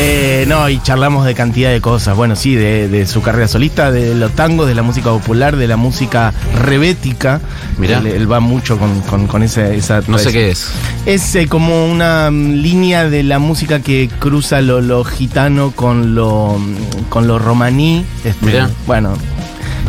Eh, 0.00 0.44
no, 0.46 0.68
y 0.68 0.78
charlamos 0.80 1.24
de 1.26 1.34
cantidad 1.34 1.70
de 1.72 1.80
cosas. 1.80 2.16
Bueno, 2.16 2.36
sí, 2.36 2.54
de, 2.54 2.86
de 2.88 3.04
su 3.06 3.20
carrera 3.20 3.48
solista, 3.48 3.90
de 3.90 4.14
los 4.14 4.30
tangos, 4.32 4.68
de 4.68 4.74
la 4.76 4.82
música 4.82 5.10
popular, 5.10 5.56
de 5.56 5.66
la 5.66 5.76
música 5.76 6.32
rebética. 6.62 7.40
Mirá. 7.78 7.98
Él, 7.98 8.06
él 8.06 8.30
va 8.30 8.38
mucho 8.38 8.78
con, 8.78 9.00
con- 9.02 9.26
con 9.26 9.42
esa, 9.42 9.68
esa 9.72 10.00
no 10.06 10.18
sé 10.18 10.30
qué 10.32 10.50
es. 10.52 10.68
Es 11.04 11.34
eh, 11.34 11.48
como 11.48 11.86
una 11.90 12.30
mm, 12.30 12.52
línea 12.54 13.08
de 13.10 13.24
la 13.24 13.40
música 13.40 13.80
que 13.80 14.08
cruza 14.20 14.60
lo, 14.60 14.80
lo 14.80 15.02
gitano 15.02 15.72
con 15.72 16.14
lo, 16.14 16.58
mm, 16.58 17.04
con 17.18 17.26
lo 17.26 17.40
romaní. 17.40 18.06
Este. 18.24 18.62
Bueno, 18.86 19.12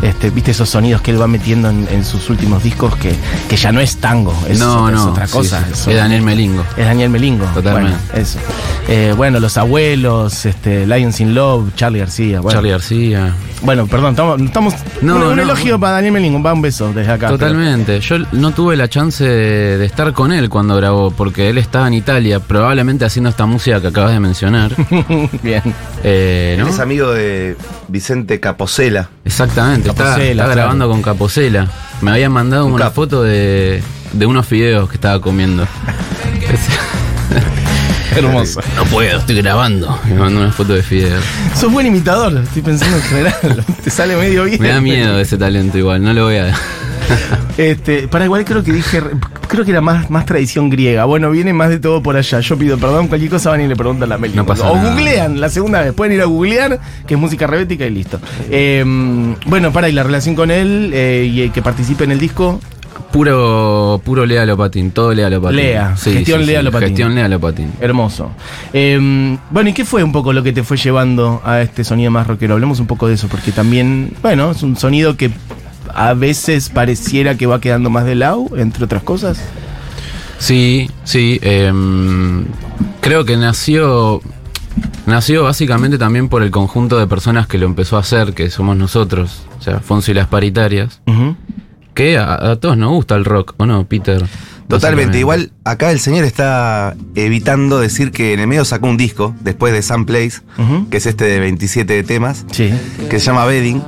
este, 0.02 0.30
viste 0.30 0.50
esos 0.52 0.68
sonidos 0.68 1.02
que 1.02 1.10
él 1.10 1.20
va 1.20 1.26
metiendo 1.26 1.70
en, 1.70 1.86
en 1.90 2.04
sus 2.04 2.28
últimos 2.30 2.62
discos 2.62 2.96
que, 2.96 3.14
que 3.48 3.56
ya 3.56 3.72
no 3.72 3.80
es 3.80 3.96
tango, 3.96 4.34
es, 4.48 4.58
no, 4.58 4.88
es 4.88 4.94
no. 4.94 5.10
otra 5.10 5.26
cosa. 5.26 5.64
sí. 5.72 5.90
es 5.90 5.96
Daniel 5.96 6.22
Melingo. 6.22 6.64
es 6.76 6.84
Daniel 6.86 7.10
Melingo. 7.10 7.44
Totalmente. 7.46 7.98
Bueno, 8.10 8.22
eso. 8.22 8.38
Eh, 8.88 9.14
bueno, 9.16 9.40
Los 9.40 9.56
Abuelos, 9.56 10.46
este, 10.46 10.86
Lions 10.86 11.20
in 11.20 11.34
Love, 11.34 11.74
Charlie 11.76 12.00
García. 12.00 12.40
Bueno, 12.40 12.56
Charlie 12.56 12.70
García. 12.70 13.34
bueno 13.62 13.86
perdón, 13.86 14.10
estamos. 14.10 14.40
estamos 14.40 14.74
No, 15.02 15.16
un, 15.16 15.22
un 15.22 15.36
no. 15.36 15.42
elogio 15.42 15.78
para 15.78 15.94
Daniel 15.94 16.12
Melingo, 16.14 16.42
va 16.42 16.52
un 16.52 16.62
beso 16.62 16.92
desde 16.92 17.12
acá. 17.12 17.28
Totalmente. 17.28 18.00
Yo 18.00 18.16
no 18.32 18.52
tuve 18.52 18.76
la 18.76 18.88
chance 18.88 19.24
de 19.24 19.84
estar 19.84 20.12
con 20.12 20.32
él 20.32 20.48
cuando 20.48 20.76
grabó, 20.76 21.10
porque 21.10 21.50
él 21.50 21.58
estaba 21.58 21.86
en 21.88 21.94
Italia, 21.94 22.40
probablemente 22.40 23.04
haciendo 23.04 23.30
esta 23.30 23.46
música 23.46 23.80
que 23.80 23.88
acabas 23.88 24.12
de 24.12 24.20
mencionar. 24.20 24.74
Bien. 25.42 25.62
Eh, 26.02 26.56
¿no? 26.58 26.66
Él 26.66 26.72
es 26.72 26.80
amigo 26.80 27.12
de 27.12 27.56
Vicente 27.88 28.40
Caposela. 28.40 29.10
Exactamente, 29.24 29.89
está, 29.90 30.04
Caposela, 30.04 30.42
está 30.42 30.54
grabando 30.54 30.88
con 30.88 31.02
Caposela. 31.02 31.68
Me 32.00 32.10
habían 32.12 32.32
mandado 32.32 32.66
Un 32.66 32.72
una 32.72 32.90
foto 32.90 33.22
de, 33.22 33.82
de 34.12 34.26
unos 34.26 34.46
fideos 34.46 34.88
que 34.88 34.96
estaba 34.96 35.20
comiendo. 35.20 35.66
Hermoso. 38.16 38.60
No 38.74 38.84
puedo, 38.86 39.18
estoy 39.18 39.36
grabando. 39.36 39.98
Me 40.08 40.14
mando 40.14 40.40
una 40.40 40.52
foto 40.52 40.74
de 40.74 40.82
Fidel. 40.82 41.20
Sos 41.54 41.72
buen 41.72 41.86
imitador, 41.86 42.36
estoy 42.38 42.62
pensando 42.62 42.96
en 42.96 43.02
general. 43.02 43.64
Te 43.84 43.90
sale 43.90 44.16
medio 44.16 44.44
bien. 44.44 44.60
Me 44.60 44.68
da 44.68 44.80
miedo 44.80 45.18
ese 45.20 45.38
talento 45.38 45.78
igual, 45.78 46.02
no 46.02 46.12
lo 46.12 46.24
voy 46.24 46.36
a... 46.36 46.52
Este, 47.56 48.08
para 48.08 48.24
igual 48.24 48.44
creo 48.44 48.62
que 48.64 48.72
dije, 48.72 49.02
creo 49.50 49.64
que 49.64 49.72
era 49.72 49.80
más, 49.80 50.08
más 50.10 50.24
tradición 50.24 50.70
griega. 50.70 51.04
Bueno, 51.04 51.30
viene 51.30 51.52
más 51.52 51.68
de 51.68 51.80
todo 51.80 52.02
por 52.02 52.16
allá. 52.16 52.40
Yo 52.40 52.56
pido 52.56 52.78
perdón, 52.78 53.08
cualquier 53.08 53.30
cosa 53.30 53.50
van 53.50 53.60
y 53.60 53.66
le 53.66 53.76
preguntan 53.76 54.04
a 54.04 54.14
la 54.14 54.18
Meli. 54.18 54.34
No 54.34 54.46
pasa 54.46 54.70
o 54.70 54.76
nada. 54.76 54.90
googlean 54.90 55.40
la 55.40 55.48
segunda 55.48 55.82
vez. 55.82 55.92
Pueden 55.92 56.14
ir 56.14 56.22
a 56.22 56.24
googlear, 56.24 56.80
que 57.06 57.14
es 57.14 57.20
música 57.20 57.46
rebética 57.46 57.84
y 57.84 57.90
listo. 57.90 58.20
Eh, 58.50 58.84
bueno, 59.46 59.72
para, 59.72 59.88
y 59.88 59.92
la 59.92 60.04
relación 60.04 60.34
con 60.34 60.50
él 60.50 60.92
eh, 60.94 61.28
y 61.30 61.42
el 61.42 61.52
que 61.52 61.62
participe 61.62 62.04
en 62.04 62.12
el 62.12 62.20
disco. 62.20 62.60
Puro, 63.10 64.00
puro 64.04 64.24
Lea 64.24 64.46
Lopatín, 64.46 64.92
todo 64.92 65.12
Lea 65.12 65.28
Lopatín. 65.28 65.56
Lea, 65.56 65.96
gestión 65.96 66.46
Lea 66.46 66.62
Lopatín. 66.62 66.88
Gestión 66.88 67.14
Lea 67.16 67.26
Lopatín. 67.26 67.72
Hermoso. 67.80 68.30
Eh, 68.72 69.36
bueno, 69.50 69.70
¿y 69.70 69.72
qué 69.72 69.84
fue 69.84 70.04
un 70.04 70.12
poco 70.12 70.32
lo 70.32 70.44
que 70.44 70.52
te 70.52 70.62
fue 70.62 70.76
llevando 70.76 71.42
a 71.44 71.60
este 71.60 71.82
sonido 71.82 72.12
más 72.12 72.28
rockero? 72.28 72.54
Hablemos 72.54 72.78
un 72.78 72.86
poco 72.86 73.08
de 73.08 73.14
eso, 73.14 73.26
porque 73.26 73.50
también, 73.50 74.12
bueno, 74.22 74.52
es 74.52 74.62
un 74.62 74.76
sonido 74.76 75.16
que 75.16 75.32
a 75.94 76.14
veces 76.14 76.68
pareciera 76.70 77.36
que 77.36 77.46
va 77.46 77.60
quedando 77.60 77.90
más 77.90 78.04
de 78.04 78.14
lado, 78.14 78.46
entre 78.56 78.84
otras 78.84 79.02
cosas. 79.02 79.38
Sí, 80.38 80.90
sí. 81.04 81.38
em, 81.42 82.44
creo 83.00 83.24
que 83.24 83.36
nació. 83.36 84.20
Nació 85.06 85.44
básicamente 85.44 85.98
también 85.98 86.28
por 86.28 86.42
el 86.42 86.50
conjunto 86.50 86.98
de 86.98 87.06
personas 87.06 87.46
que 87.46 87.58
lo 87.58 87.66
empezó 87.66 87.96
a 87.96 88.00
hacer, 88.00 88.32
que 88.34 88.48
somos 88.50 88.76
nosotros, 88.76 89.42
o 89.58 89.62
sea, 89.62 89.80
Fonso 89.80 90.10
y 90.12 90.14
las 90.14 90.28
paritarias, 90.28 91.00
que 91.94 92.16
a, 92.16 92.34
a 92.52 92.56
todos 92.56 92.76
nos 92.76 92.90
gusta 92.90 93.16
el 93.16 93.24
rock, 93.24 93.54
¿o 93.56 93.66
no, 93.66 93.84
Peter? 93.86 94.24
Totalmente. 94.68 95.18
Igual 95.18 95.50
acá 95.64 95.90
el 95.90 95.98
señor 95.98 96.24
está 96.24 96.94
evitando 97.16 97.80
decir 97.80 98.12
que 98.12 98.32
en 98.34 98.40
el 98.40 98.46
medio 98.46 98.64
sacó 98.64 98.86
un 98.86 98.96
disco 98.96 99.34
después 99.40 99.72
de 99.72 99.82
Some 99.82 100.04
Place, 100.04 100.42
que 100.90 100.96
es 100.98 101.06
este 101.06 101.24
de 101.24 101.40
27 101.40 102.04
temas, 102.04 102.46
Sí. 102.52 102.70
que 103.10 103.18
se 103.18 103.26
llama 103.26 103.44
Bedding, 103.46 103.82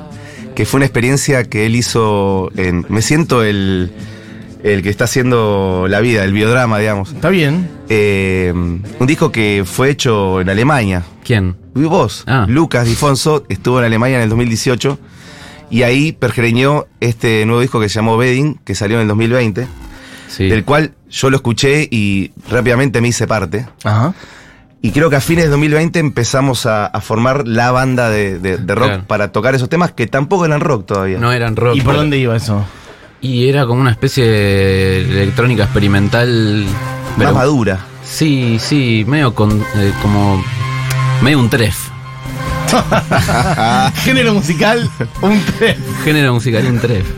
que 0.54 0.64
fue 0.66 0.78
una 0.78 0.86
experiencia 0.86 1.44
que 1.44 1.66
él 1.66 1.76
hizo 1.76 2.50
en. 2.56 2.84
Me 2.88 3.02
siento 3.02 3.42
el, 3.42 3.92
el 4.62 4.82
que 4.82 4.90
está 4.90 5.04
haciendo 5.04 5.86
la 5.88 6.00
vida, 6.00 6.24
el 6.24 6.32
biodrama, 6.32 6.78
digamos. 6.78 7.12
Está 7.12 7.28
bien. 7.30 7.68
Eh, 7.88 8.52
un 8.54 9.06
disco 9.06 9.32
que 9.32 9.64
fue 9.66 9.90
hecho 9.90 10.40
en 10.40 10.48
Alemania. 10.50 11.02
¿Quién? 11.24 11.56
Y 11.74 11.80
vos, 11.84 12.24
Ah. 12.26 12.46
Lucas 12.48 12.86
Difonso, 12.86 13.44
estuvo 13.48 13.78
en 13.78 13.86
Alemania 13.86 14.16
en 14.18 14.22
el 14.24 14.28
2018 14.28 14.98
y 15.70 15.82
ahí 15.84 16.12
pergereñó 16.12 16.86
este 17.00 17.44
nuevo 17.46 17.60
disco 17.62 17.80
que 17.80 17.88
se 17.88 17.94
llamó 17.96 18.16
Bedding, 18.18 18.60
que 18.64 18.74
salió 18.74 18.96
en 18.96 19.02
el 19.02 19.08
2020, 19.08 19.66
Sí. 20.28 20.48
del 20.48 20.64
cual 20.64 20.92
yo 21.10 21.30
lo 21.30 21.36
escuché 21.36 21.88
y 21.90 22.32
rápidamente 22.50 23.00
me 23.00 23.08
hice 23.08 23.26
parte. 23.26 23.66
Ajá. 23.84 24.14
Y 24.84 24.90
creo 24.90 25.08
que 25.10 25.16
a 25.16 25.20
fines 25.20 25.44
de 25.44 25.50
2020 25.50 26.00
empezamos 26.00 26.66
a, 26.66 26.86
a 26.86 27.00
formar 27.00 27.46
la 27.46 27.70
banda 27.70 28.10
de, 28.10 28.38
de- 28.40 28.56
de 28.58 28.74
rock 28.74 28.88
Claro. 28.88 29.04
para 29.06 29.30
tocar 29.30 29.54
esos 29.54 29.68
temas 29.68 29.92
que 29.92 30.08
tampoco 30.08 30.44
eran 30.44 30.60
rock 30.60 30.86
todavía. 30.86 31.18
No 31.18 31.32
eran 31.32 31.54
rock. 31.54 31.76
¿Y 31.76 31.80
por 31.82 31.94
dónde 31.94 32.18
iba 32.18 32.34
eso? 32.36 32.64
Y 33.20 33.48
era 33.48 33.64
como 33.66 33.80
una 33.80 33.92
especie 33.92 34.26
de 34.26 35.02
electrónica 35.22 35.62
experimental. 35.64 36.64
Más 36.64 37.16
Pero, 37.16 37.32
madura. 37.34 37.78
sí, 38.04 38.56
sí, 38.58 39.04
medio 39.06 39.32
con, 39.34 39.52
eh, 39.76 39.92
como. 40.02 40.42
medio 41.22 41.38
un 41.38 41.48
tref. 41.48 41.76
Género 44.04 44.34
musical, 44.34 44.88
un 45.20 45.40
tres. 45.58 45.76
Género 46.04 46.34
musical 46.34 46.66
un 46.66 46.78
tref. 46.80 47.06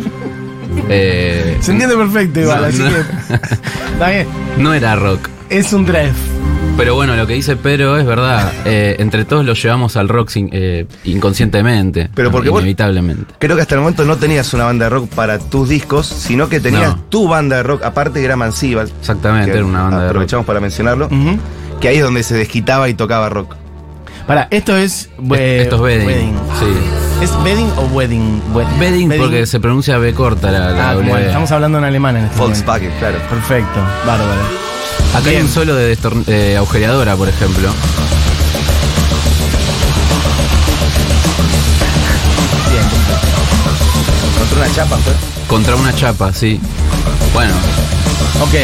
Eh, 0.89 1.57
Se 1.61 1.71
entiende 1.71 1.97
perfecto 1.97 2.41
igual, 2.41 2.61
No, 2.63 2.67
así 2.67 2.79
no. 2.83 2.89
que. 2.91 3.35
Está 3.93 4.11
bien. 4.11 4.27
no 4.59 4.75
era 4.75 4.97
rock. 4.97 5.29
Es 5.49 5.73
un 5.73 5.87
tres. 5.87 6.13
Pero 6.77 6.97
bueno, 6.97 7.15
lo 7.15 7.27
que 7.27 7.35
dice 7.35 7.55
Pedro 7.57 7.97
es 7.99 8.05
verdad. 8.05 8.53
eh, 8.65 8.97
entre 8.99 9.25
todos 9.25 9.45
lo 9.45 9.55
llevamos 9.55 9.97
al 9.97 10.09
rock 10.09 10.29
sin- 10.31 10.51
eh, 10.53 10.87
inconscientemente. 11.05 12.11
Pero 12.15 12.31
porque 12.33 12.51
vos- 12.51 12.61
Inevitablemente. 12.61 13.33
Creo 13.39 13.55
que 13.57 13.63
hasta 13.63 13.77
el 13.77 13.81
momento 13.83 14.05
no 14.05 14.17
tenías 14.17 14.53
una 14.55 14.65
banda 14.65 14.87
de 14.87 14.91
rock 14.91 15.09
para 15.15 15.39
tus 15.39 15.69
discos, 15.69 16.07
sino 16.07 16.49
que 16.49 16.59
tenías 16.61 16.97
No. 16.97 17.03
tu 17.09 17.29
banda 17.29 17.57
de 17.59 17.63
rock, 17.63 17.85
aparte 17.85 18.19
que 18.19 18.25
era 18.27 18.37
Mansiva. 18.37 18.83
Exactamente, 18.83 19.53
que 19.53 19.59
era 19.59 19.67
una 19.67 19.83
banda 19.83 19.99
de 19.99 20.03
rock. 20.05 20.11
Aprovechamos 20.11 20.47
para 20.47 20.61
mencionarlo. 20.61 21.09
Que 21.81 21.89
ahí 21.89 21.97
es 21.99 22.03
donde 22.03 22.23
se 22.25 22.35
desquitaba 22.35 22.89
y 22.89 22.95
tocaba 22.95 23.29
rock. 23.29 23.55
Para, 24.27 24.49
esto 24.51 24.77
es. 24.77 25.11
eh, 25.37 25.61
Esto 25.63 25.87
es 25.87 26.05
Bedding. 26.07 26.35
Sí. 26.59 26.67
¿Es 27.25 27.31
bedding 27.43 27.71
o 27.79 27.83
wedding? 27.87 28.43
We- 28.53 28.67
Bedding 28.79 29.09
porque 29.17 29.47
se 29.47 29.59
pronuncia 29.59 29.97
B 29.97 30.13
corta 30.13 30.51
la, 30.51 30.71
la 30.73 30.91
Ah, 30.91 30.95
bueno, 30.95 31.17
estamos 31.17 31.51
hablando 31.53 31.79
en 31.79 31.85
alemán 31.85 32.19
en 32.19 32.25
este 32.27 32.37
momento. 32.37 32.59
Volkswagen, 32.67 32.99
claro. 32.99 33.19
Perfecto, 33.31 33.81
bárbaro. 34.07 34.43
Acá 35.15 35.25
hay 35.25 35.31
Bien. 35.37 35.43
un 35.47 35.49
solo 35.51 35.75
de 35.75 35.97
eh, 36.27 36.57
agujereadora, 36.59 37.17
por 37.17 37.31
ejemplo. 37.31 37.71
Bien. 42.71 42.85
Contra 44.39 44.59
una 44.59 44.75
chapa, 44.75 44.97
fue. 44.99 45.13
Contra 45.47 45.77
una 45.77 45.95
chapa, 45.95 46.33
sí. 46.33 46.61
Bueno, 47.33 47.55
Ok. 48.43 48.55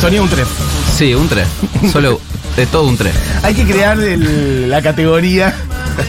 Sonido 0.00 0.24
un 0.24 0.28
3. 0.28 0.46
sí, 0.96 1.14
un 1.14 1.28
3. 1.28 1.46
Solo 1.92 2.20
de 2.56 2.66
todo 2.66 2.84
un 2.88 2.96
3. 2.96 3.14
Hay 3.44 3.54
que 3.54 3.64
crear 3.64 4.00
el- 4.00 4.68
la 4.68 4.82
categoría 4.82 5.54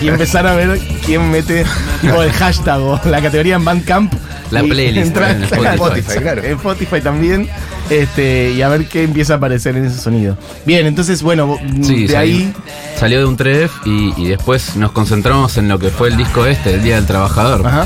y 0.02 0.08
empezar 0.08 0.46
a 0.48 0.56
ver 0.56 0.80
quién 1.06 1.30
mete 1.32 1.66
tipo 2.02 2.22
el 2.24 2.32
hashtag 2.32 2.80
o 2.80 3.00
la 3.06 3.22
categoría 3.22 3.56
en 3.56 3.66
Bandcamp. 3.66 4.14
La 4.52 4.62
playlist 4.62 5.16
en 5.18 5.50
sacar 5.50 5.74
Spotify, 5.74 6.20
claro. 6.20 6.44
En 6.44 6.52
Spotify 6.58 7.02
también. 7.02 7.50
Este, 7.90 8.52
y 8.52 8.62
a 8.62 8.70
ver 8.70 8.88
qué 8.88 9.04
empieza 9.04 9.34
a 9.34 9.38
aparecer 9.38 9.76
en 9.76 9.86
ese 9.86 10.00
sonido. 10.00 10.38
Bien, 10.66 10.86
entonces, 10.86 11.22
bueno, 11.22 11.58
Sí, 11.82 12.04
de 12.08 12.14
salió, 12.14 12.20
ahí. 12.20 12.54
salió 12.98 13.20
de 13.20 13.26
un 13.26 13.36
3 13.36 13.70
y, 13.86 14.14
y 14.22 14.28
después 14.28 14.76
nos 14.76 14.92
concentramos 14.92 15.58
en 15.58 15.68
lo 15.68 15.80
que 15.80 15.90
fue 15.90 16.10
el 16.10 16.18
disco 16.18 16.46
este, 16.46 16.76
el 16.76 16.84
Día 16.84 16.96
del 16.96 17.06
Trabajador. 17.06 17.66
Ajá. 17.68 17.86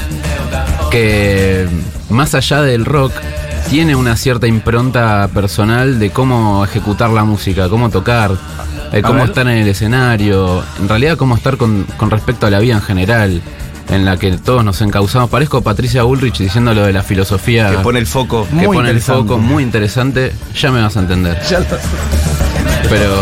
que 0.91 1.67
más 2.09 2.35
allá 2.35 2.61
del 2.61 2.85
rock 2.85 3.11
tiene 3.69 3.95
una 3.95 4.15
cierta 4.15 4.47
impronta 4.47 5.29
personal 5.33 5.99
de 5.99 6.09
cómo 6.11 6.63
ejecutar 6.63 7.09
la 7.09 7.23
música, 7.23 7.67
cómo 7.69 7.89
tocar, 7.89 8.31
eh, 8.91 9.01
cómo 9.01 9.23
estar 9.23 9.47
en 9.47 9.57
el 9.59 9.67
escenario, 9.67 10.63
en 10.79 10.87
realidad 10.89 11.17
cómo 11.17 11.35
estar 11.35 11.57
con, 11.57 11.85
con 11.97 12.09
respecto 12.09 12.45
a 12.47 12.49
la 12.49 12.59
vida 12.59 12.73
en 12.75 12.81
general, 12.81 13.41
en 13.89 14.05
la 14.05 14.17
que 14.17 14.37
todos 14.37 14.63
nos 14.65 14.81
encauzamos. 14.81 15.29
Parezco 15.29 15.61
Patricia 15.61 16.03
Bullrich 16.03 16.37
diciendo 16.39 16.73
lo 16.73 16.83
de 16.85 16.93
la 16.93 17.03
filosofía 17.03 17.69
Que 17.69 17.77
pone 17.77 17.99
el 17.99 18.07
foco. 18.07 18.45
que 18.47 18.55
Muy 18.55 18.65
pone 18.77 18.89
el 18.89 18.97
interesante. 18.97 19.21
foco, 19.29 19.37
muy 19.39 19.63
interesante, 19.63 20.33
ya 20.55 20.71
me 20.71 20.81
vas 20.81 20.95
a 20.97 20.99
entender. 21.01 21.39
Ya 21.49 21.59
lo- 21.59 21.65
Pero 22.89 23.15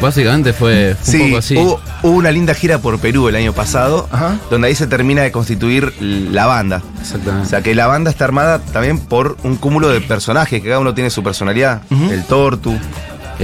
básicamente 0.00 0.52
fue 0.54 0.90
un 0.98 1.04
Sí, 1.04 1.18
poco 1.26 1.38
así. 1.38 1.56
hubo, 1.56 1.80
hubo 2.02 2.12
una 2.16 2.30
linda 2.30 2.54
gira 2.54 2.78
por 2.78 2.98
Perú 3.00 3.28
el 3.28 3.34
año 3.36 3.52
pasado, 3.52 4.08
Ajá. 4.10 4.38
donde 4.50 4.68
ahí 4.68 4.74
se 4.74 4.86
termina 4.86 5.20
de 5.22 5.30
constituir 5.30 5.92
la 6.00 6.46
banda. 6.46 6.82
O 6.96 7.00
Exactamente. 7.02 7.48
sea 7.48 7.60
que 7.62 7.74
la 7.74 7.86
banda 7.86 8.10
está 8.10 8.24
armada 8.24 8.60
también 8.60 8.98
por 8.98 9.36
un 9.42 9.56
cúmulo 9.56 9.88
de 9.90 10.00
personajes, 10.00 10.62
que 10.62 10.68
cada 10.68 10.80
uno 10.80 10.94
tiene 10.94 11.10
su 11.10 11.22
personalidad. 11.22 11.82
El 11.90 12.24
Tortu, 12.24 12.74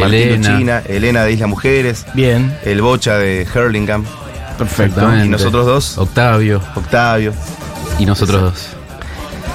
Elena. 0.04 0.58
China, 0.58 0.82
Elena 0.86 1.24
de 1.24 1.32
Isla 1.32 1.46
Mujeres, 1.46 2.06
Bien, 2.14 2.56
el 2.64 2.82
Bocha 2.82 3.16
de 3.16 3.46
Hurlingham, 3.54 4.04
perfecto. 4.58 5.08
Y 5.24 5.28
nosotros 5.28 5.66
dos. 5.66 5.98
Octavio 5.98 6.60
Octavio. 6.74 7.32
y 7.98 8.06
nosotros 8.06 8.40
dos. 8.42 8.68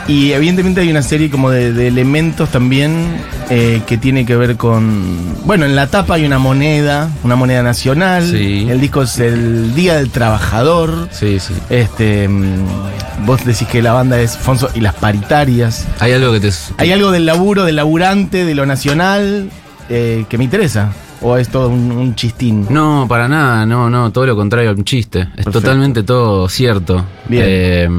Y 0.08 0.32
evidentemente 0.34 0.82
hay 0.82 0.89
una 0.89 1.04
serie 1.04 1.30
como 1.30 1.51
de, 1.51 1.73
de 1.73 1.88
elementos 1.88 2.49
también 2.49 3.21
eh, 3.49 3.82
que 3.86 3.97
tiene 3.97 4.25
que 4.25 4.36
ver 4.36 4.58
con... 4.58 5.36
Bueno, 5.45 5.65
en 5.65 5.75
la 5.75 5.88
tapa 5.88 6.15
hay 6.15 6.25
una 6.25 6.39
moneda, 6.39 7.10
una 7.23 7.36
moneda 7.36 7.62
nacional. 7.63 8.25
Sí. 8.25 8.67
El 8.69 8.82
disco 8.82 9.04
es 9.04 9.19
el 9.19 9.75
Día 9.75 9.95
del 9.97 10.10
Trabajador. 10.10 11.10
Sí, 11.12 11.39
sí. 11.39 11.54
Este, 11.69 12.27
mm, 12.27 13.25
vos 13.25 13.45
decís 13.45 13.67
que 13.67 13.82
la 13.82 13.93
banda 13.93 14.19
es 14.19 14.38
Fonso 14.38 14.69
y 14.73 14.82
las 14.82 14.95
paritarias. 14.95 15.86
Hay 15.99 16.13
algo 16.13 16.32
que 16.34 16.39
te, 16.39 16.49
¿Hay 16.77 16.91
algo 16.91 17.12
del 17.12 17.25
laburo, 17.25 17.63
del 17.63 17.75
laburante, 17.75 18.43
de 18.45 18.56
lo 18.56 18.65
nacional 18.65 19.49
eh, 19.91 20.25
que 20.30 20.38
me 20.38 20.45
interesa? 20.45 20.91
¿O 21.21 21.38
es 21.38 21.49
todo 21.49 21.69
un, 21.69 21.91
un 21.91 22.15
chistín? 22.15 22.65
No, 22.69 23.06
para 23.08 23.27
nada, 23.27 23.65
no, 23.65 23.89
no, 23.89 24.12
todo 24.12 24.25
lo 24.25 24.36
contrario, 24.36 24.71
un 24.71 24.84
chiste. 24.84 25.19
Es 25.19 25.25
Perfecto. 25.27 25.51
totalmente 25.62 26.04
todo 26.04 26.49
cierto. 26.49 27.06
Bien. 27.27 27.43
Eh, 27.45 27.89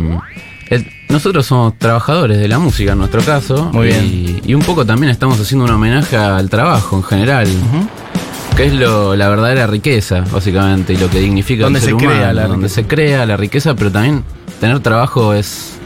el- 0.71 0.87
nosotros 1.09 1.45
somos 1.47 1.79
trabajadores 1.79 2.39
de 2.39 2.49
la 2.49 2.59
música 2.59 2.93
en 2.93 2.99
nuestro 2.99 3.21
caso. 3.23 3.71
Muy 3.73 3.89
y, 3.91 4.41
y 4.47 4.55
un 4.55 4.63
poco 4.63 4.85
también 4.87 5.11
estamos 5.11 5.39
haciendo 5.39 5.67
un 5.67 5.71
homenaje 5.71 6.17
al 6.17 6.49
trabajo 6.49 6.97
en 6.97 7.03
general. 7.03 7.47
Que 8.57 8.67
es 8.67 8.73
lo, 8.75 9.15
la 9.17 9.29
verdadera 9.29 9.67
riqueza, 9.67 10.25
básicamente, 10.33 10.93
y 10.95 10.97
lo 10.97 11.09
que 11.11 11.21
dignifica 11.21 11.65
Donde 11.65 11.79
al 11.79 11.85
ser 11.85 11.93
se 11.93 11.97
crea 11.99 12.11
humano, 12.17 12.33
la 12.33 12.43
donde 12.43 12.57
riqueza. 12.69 12.75
se 12.75 12.87
crea 12.87 13.27
la 13.27 13.37
riqueza, 13.37 13.75
pero 13.75 13.91
también 13.93 14.25
tener 14.61 14.81
trabajo 14.81 15.33
es, 15.35 15.79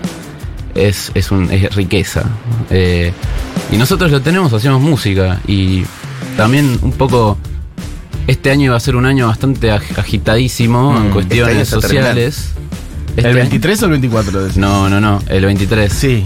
es, 0.76 1.10
es, 1.14 1.30
un, 1.30 1.50
es 1.50 1.74
riqueza. 1.74 2.24
Eh, 2.70 3.12
y 3.72 3.76
nosotros 3.76 4.10
lo 4.10 4.20
tenemos, 4.20 4.52
hacemos 4.52 4.80
música. 4.80 5.40
Y 5.46 5.84
también 6.36 6.78
un 6.82 6.92
poco. 6.92 7.36
Este 8.26 8.50
año 8.50 8.64
iba 8.66 8.76
a 8.76 8.80
ser 8.80 8.96
un 8.96 9.06
año 9.06 9.28
bastante 9.28 9.70
ag- 9.72 9.98
agitadísimo 9.98 10.92
Mm, 10.92 10.96
en 10.96 11.02
este 11.02 11.12
cuestiones 11.12 11.58
está 11.62 11.80
sociales. 11.80 12.48
Este 13.10 13.20
¿El 13.20 13.26
año- 13.28 13.36
23 13.36 13.82
o 13.82 13.84
el 13.86 13.90
24? 13.92 14.40
decís? 14.42 14.56
No, 14.56 14.88
no, 14.88 15.00
no, 15.00 15.22
el 15.28 15.44
23. 15.44 15.92
Sí. 15.92 16.24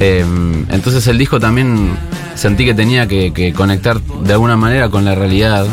Eh, 0.00 0.24
entonces 0.70 1.06
el 1.06 1.18
disco 1.18 1.38
también 1.38 1.90
sentí 2.34 2.64
que 2.64 2.74
tenía 2.74 3.06
que, 3.06 3.32
que 3.32 3.52
conectar 3.52 4.00
de 4.00 4.32
alguna 4.32 4.56
manera 4.56 4.88
con 4.88 5.04
la 5.04 5.14
realidad. 5.14 5.66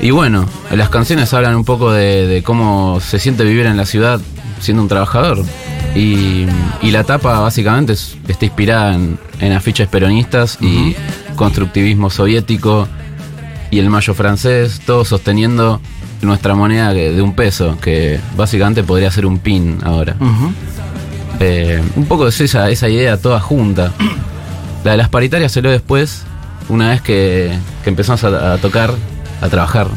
Y 0.00 0.10
bueno, 0.10 0.46
las 0.72 0.88
canciones 0.88 1.32
hablan 1.32 1.54
un 1.54 1.64
poco 1.64 1.92
de, 1.92 2.26
de 2.26 2.42
cómo 2.42 2.98
se 3.00 3.20
siente 3.20 3.44
vivir 3.44 3.66
en 3.66 3.76
la 3.76 3.86
ciudad 3.86 4.20
siendo 4.60 4.82
un 4.82 4.88
trabajador. 4.88 5.44
Y, 5.94 6.46
y 6.80 6.90
la 6.90 7.04
tapa 7.04 7.38
básicamente 7.40 7.92
es- 7.92 8.16
está 8.28 8.46
inspirada 8.46 8.94
en, 8.94 9.18
en 9.40 9.52
afiches 9.52 9.88
peronistas 9.88 10.56
y 10.60 10.96
constructivismo 11.36 12.08
soviético 12.10 12.88
y 13.70 13.78
el 13.78 13.90
mayo 13.90 14.14
francés, 14.14 14.80
todo 14.86 15.04
sosteniendo 15.04 15.80
nuestra 16.22 16.54
moneda 16.54 16.92
de, 16.94 17.12
de 17.12 17.20
un 17.22 17.34
peso, 17.34 17.76
que 17.80 18.20
básicamente 18.36 18.82
podría 18.84 19.10
ser 19.10 19.26
un 19.26 19.38
pin 19.38 19.78
ahora. 19.84 20.14
Eh, 21.40 21.82
un 21.96 22.04
poco 22.06 22.28
es 22.28 22.40
esa, 22.40 22.70
esa 22.70 22.88
idea 22.88 23.16
toda 23.16 23.40
junta. 23.40 23.92
La 24.84 24.92
de 24.92 24.96
las 24.96 25.08
paritarias 25.08 25.52
salió 25.52 25.70
después, 25.70 26.22
una 26.68 26.90
vez 26.90 27.00
que, 27.02 27.52
que 27.82 27.90
empezamos 27.90 28.22
a, 28.24 28.54
a 28.54 28.58
tocar, 28.58 28.92
a 29.40 29.48
trabajar. 29.48 29.88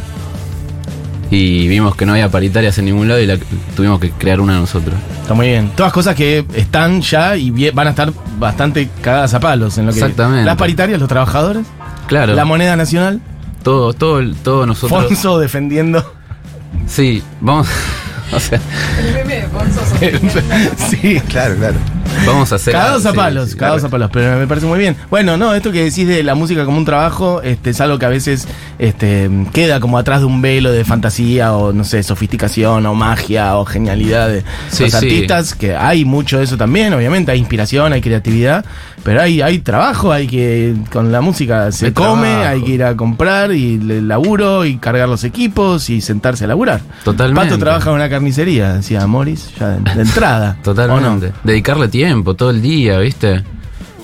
Y 1.31 1.67
vimos 1.67 1.95
que 1.95 2.05
no 2.05 2.11
había 2.13 2.29
paritarias 2.29 2.77
en 2.77 2.85
ningún 2.85 3.07
lado 3.07 3.19
y 3.19 3.25
la, 3.25 3.37
tuvimos 3.75 3.99
que 3.99 4.11
crear 4.11 4.39
una 4.39 4.59
nosotros. 4.59 4.93
Está 5.21 5.33
muy 5.33 5.47
bien. 5.47 5.71
Todas 5.75 5.91
cosas 5.91 6.15
que 6.15 6.45
están 6.53 7.01
ya 7.01 7.35
y 7.35 7.49
van 7.71 7.87
a 7.87 7.89
estar 7.91 8.13
bastante 8.37 8.89
cagadas 9.01 9.33
a 9.33 9.39
palos 9.39 9.77
en 9.77 9.87
lo 9.87 9.91
que. 9.91 9.99
Exactamente. 9.99 10.45
Las 10.45 10.55
paritarias, 10.57 10.99
los 10.99 11.09
trabajadores, 11.09 11.65
Claro, 12.07 12.35
la 12.35 12.45
moneda 12.45 12.75
nacional, 12.75 13.21
todo, 13.63 13.93
todo, 13.93 14.19
el- 14.19 14.35
todo 14.35 14.65
nosotros. 14.67 15.05
Fonso 15.07 15.39
defendiendo. 15.39 16.13
Sí, 16.87 17.23
vamos. 17.41 17.67
O 18.31 18.39
sea, 18.39 18.59
sí. 20.89 21.21
Claro, 21.29 21.55
claro. 21.57 21.77
Vamos 22.25 22.51
a 22.51 22.55
hacer. 22.55 22.73
Cagados 22.73 23.05
a 23.05 23.13
palos, 23.13 23.51
sí, 23.51 23.57
cagados 23.57 23.83
a 23.83 23.89
palos, 23.89 24.09
pero 24.11 24.37
me 24.37 24.47
parece 24.47 24.65
muy 24.67 24.79
bien. 24.79 24.95
Bueno, 25.09 25.37
no, 25.37 25.53
esto 25.55 25.71
que 25.71 25.83
decís 25.83 26.07
de 26.07 26.23
la 26.23 26.35
música 26.35 26.65
como 26.65 26.77
un 26.77 26.85
trabajo, 26.85 27.41
este, 27.41 27.71
es 27.71 27.81
algo 27.81 27.99
que 27.99 28.05
a 28.05 28.09
veces 28.09 28.47
este, 28.79 29.29
queda 29.53 29.79
como 29.79 29.97
atrás 29.97 30.19
de 30.19 30.25
un 30.25 30.41
velo 30.41 30.71
de 30.71 30.83
fantasía 30.85 31.53
o, 31.53 31.73
no 31.73 31.83
sé, 31.83 32.03
sofisticación 32.03 32.85
o 32.85 32.93
magia 32.93 33.55
o 33.57 33.65
genialidad 33.65 34.29
de 34.29 34.43
Sí, 34.69 34.83
los 34.83 34.91
sí. 34.91 34.97
artistas, 34.97 35.55
que 35.55 35.75
hay 35.75 36.05
mucho 36.05 36.37
de 36.37 36.43
eso 36.45 36.57
también, 36.57 36.93
obviamente, 36.93 37.31
hay 37.31 37.39
inspiración, 37.39 37.93
hay 37.93 38.01
creatividad, 38.01 38.65
pero 39.03 39.21
hay, 39.21 39.41
hay 39.41 39.59
trabajo, 39.59 40.11
hay 40.11 40.27
que, 40.27 40.73
con 40.91 41.11
la 41.11 41.21
música 41.21 41.71
se 41.71 41.93
come, 41.93 42.27
trabajo. 42.29 42.49
hay 42.49 42.61
que 42.63 42.71
ir 42.71 42.83
a 42.83 42.95
comprar 42.95 43.51
y 43.53 43.75
el 43.75 44.07
laburo 44.07 44.65
y 44.65 44.77
cargar 44.77 45.07
los 45.09 45.23
equipos 45.23 45.89
y 45.89 46.01
sentarse 46.01 46.45
a 46.45 46.47
laburar. 46.47 46.81
Totalmente. 47.03 47.49
Pato 47.49 47.59
trabaja 47.59 47.89
en 47.89 47.95
una 47.95 48.09
carnicería, 48.09 48.73
decía 48.75 49.05
Morris, 49.07 49.49
ya 49.59 49.69
de, 49.69 49.93
de 49.95 50.01
entrada. 50.01 50.57
Totalmente. 50.63 51.31
Dedicarle 51.43 51.87
tiempo 51.87 52.04
todo 52.37 52.49
el 52.51 52.61
día, 52.61 52.99
¿viste? 52.99 53.43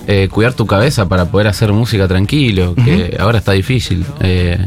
Eh, 0.06 0.28
cuidar 0.30 0.52
tu 0.54 0.66
cabeza 0.66 1.08
para 1.08 1.26
poder 1.26 1.46
hacer 1.46 1.72
música 1.72 2.08
tranquilo, 2.08 2.74
que 2.74 3.16
ahora 3.20 3.38
está 3.38 3.52
difícil. 3.52 4.04
Eh, 4.20 4.58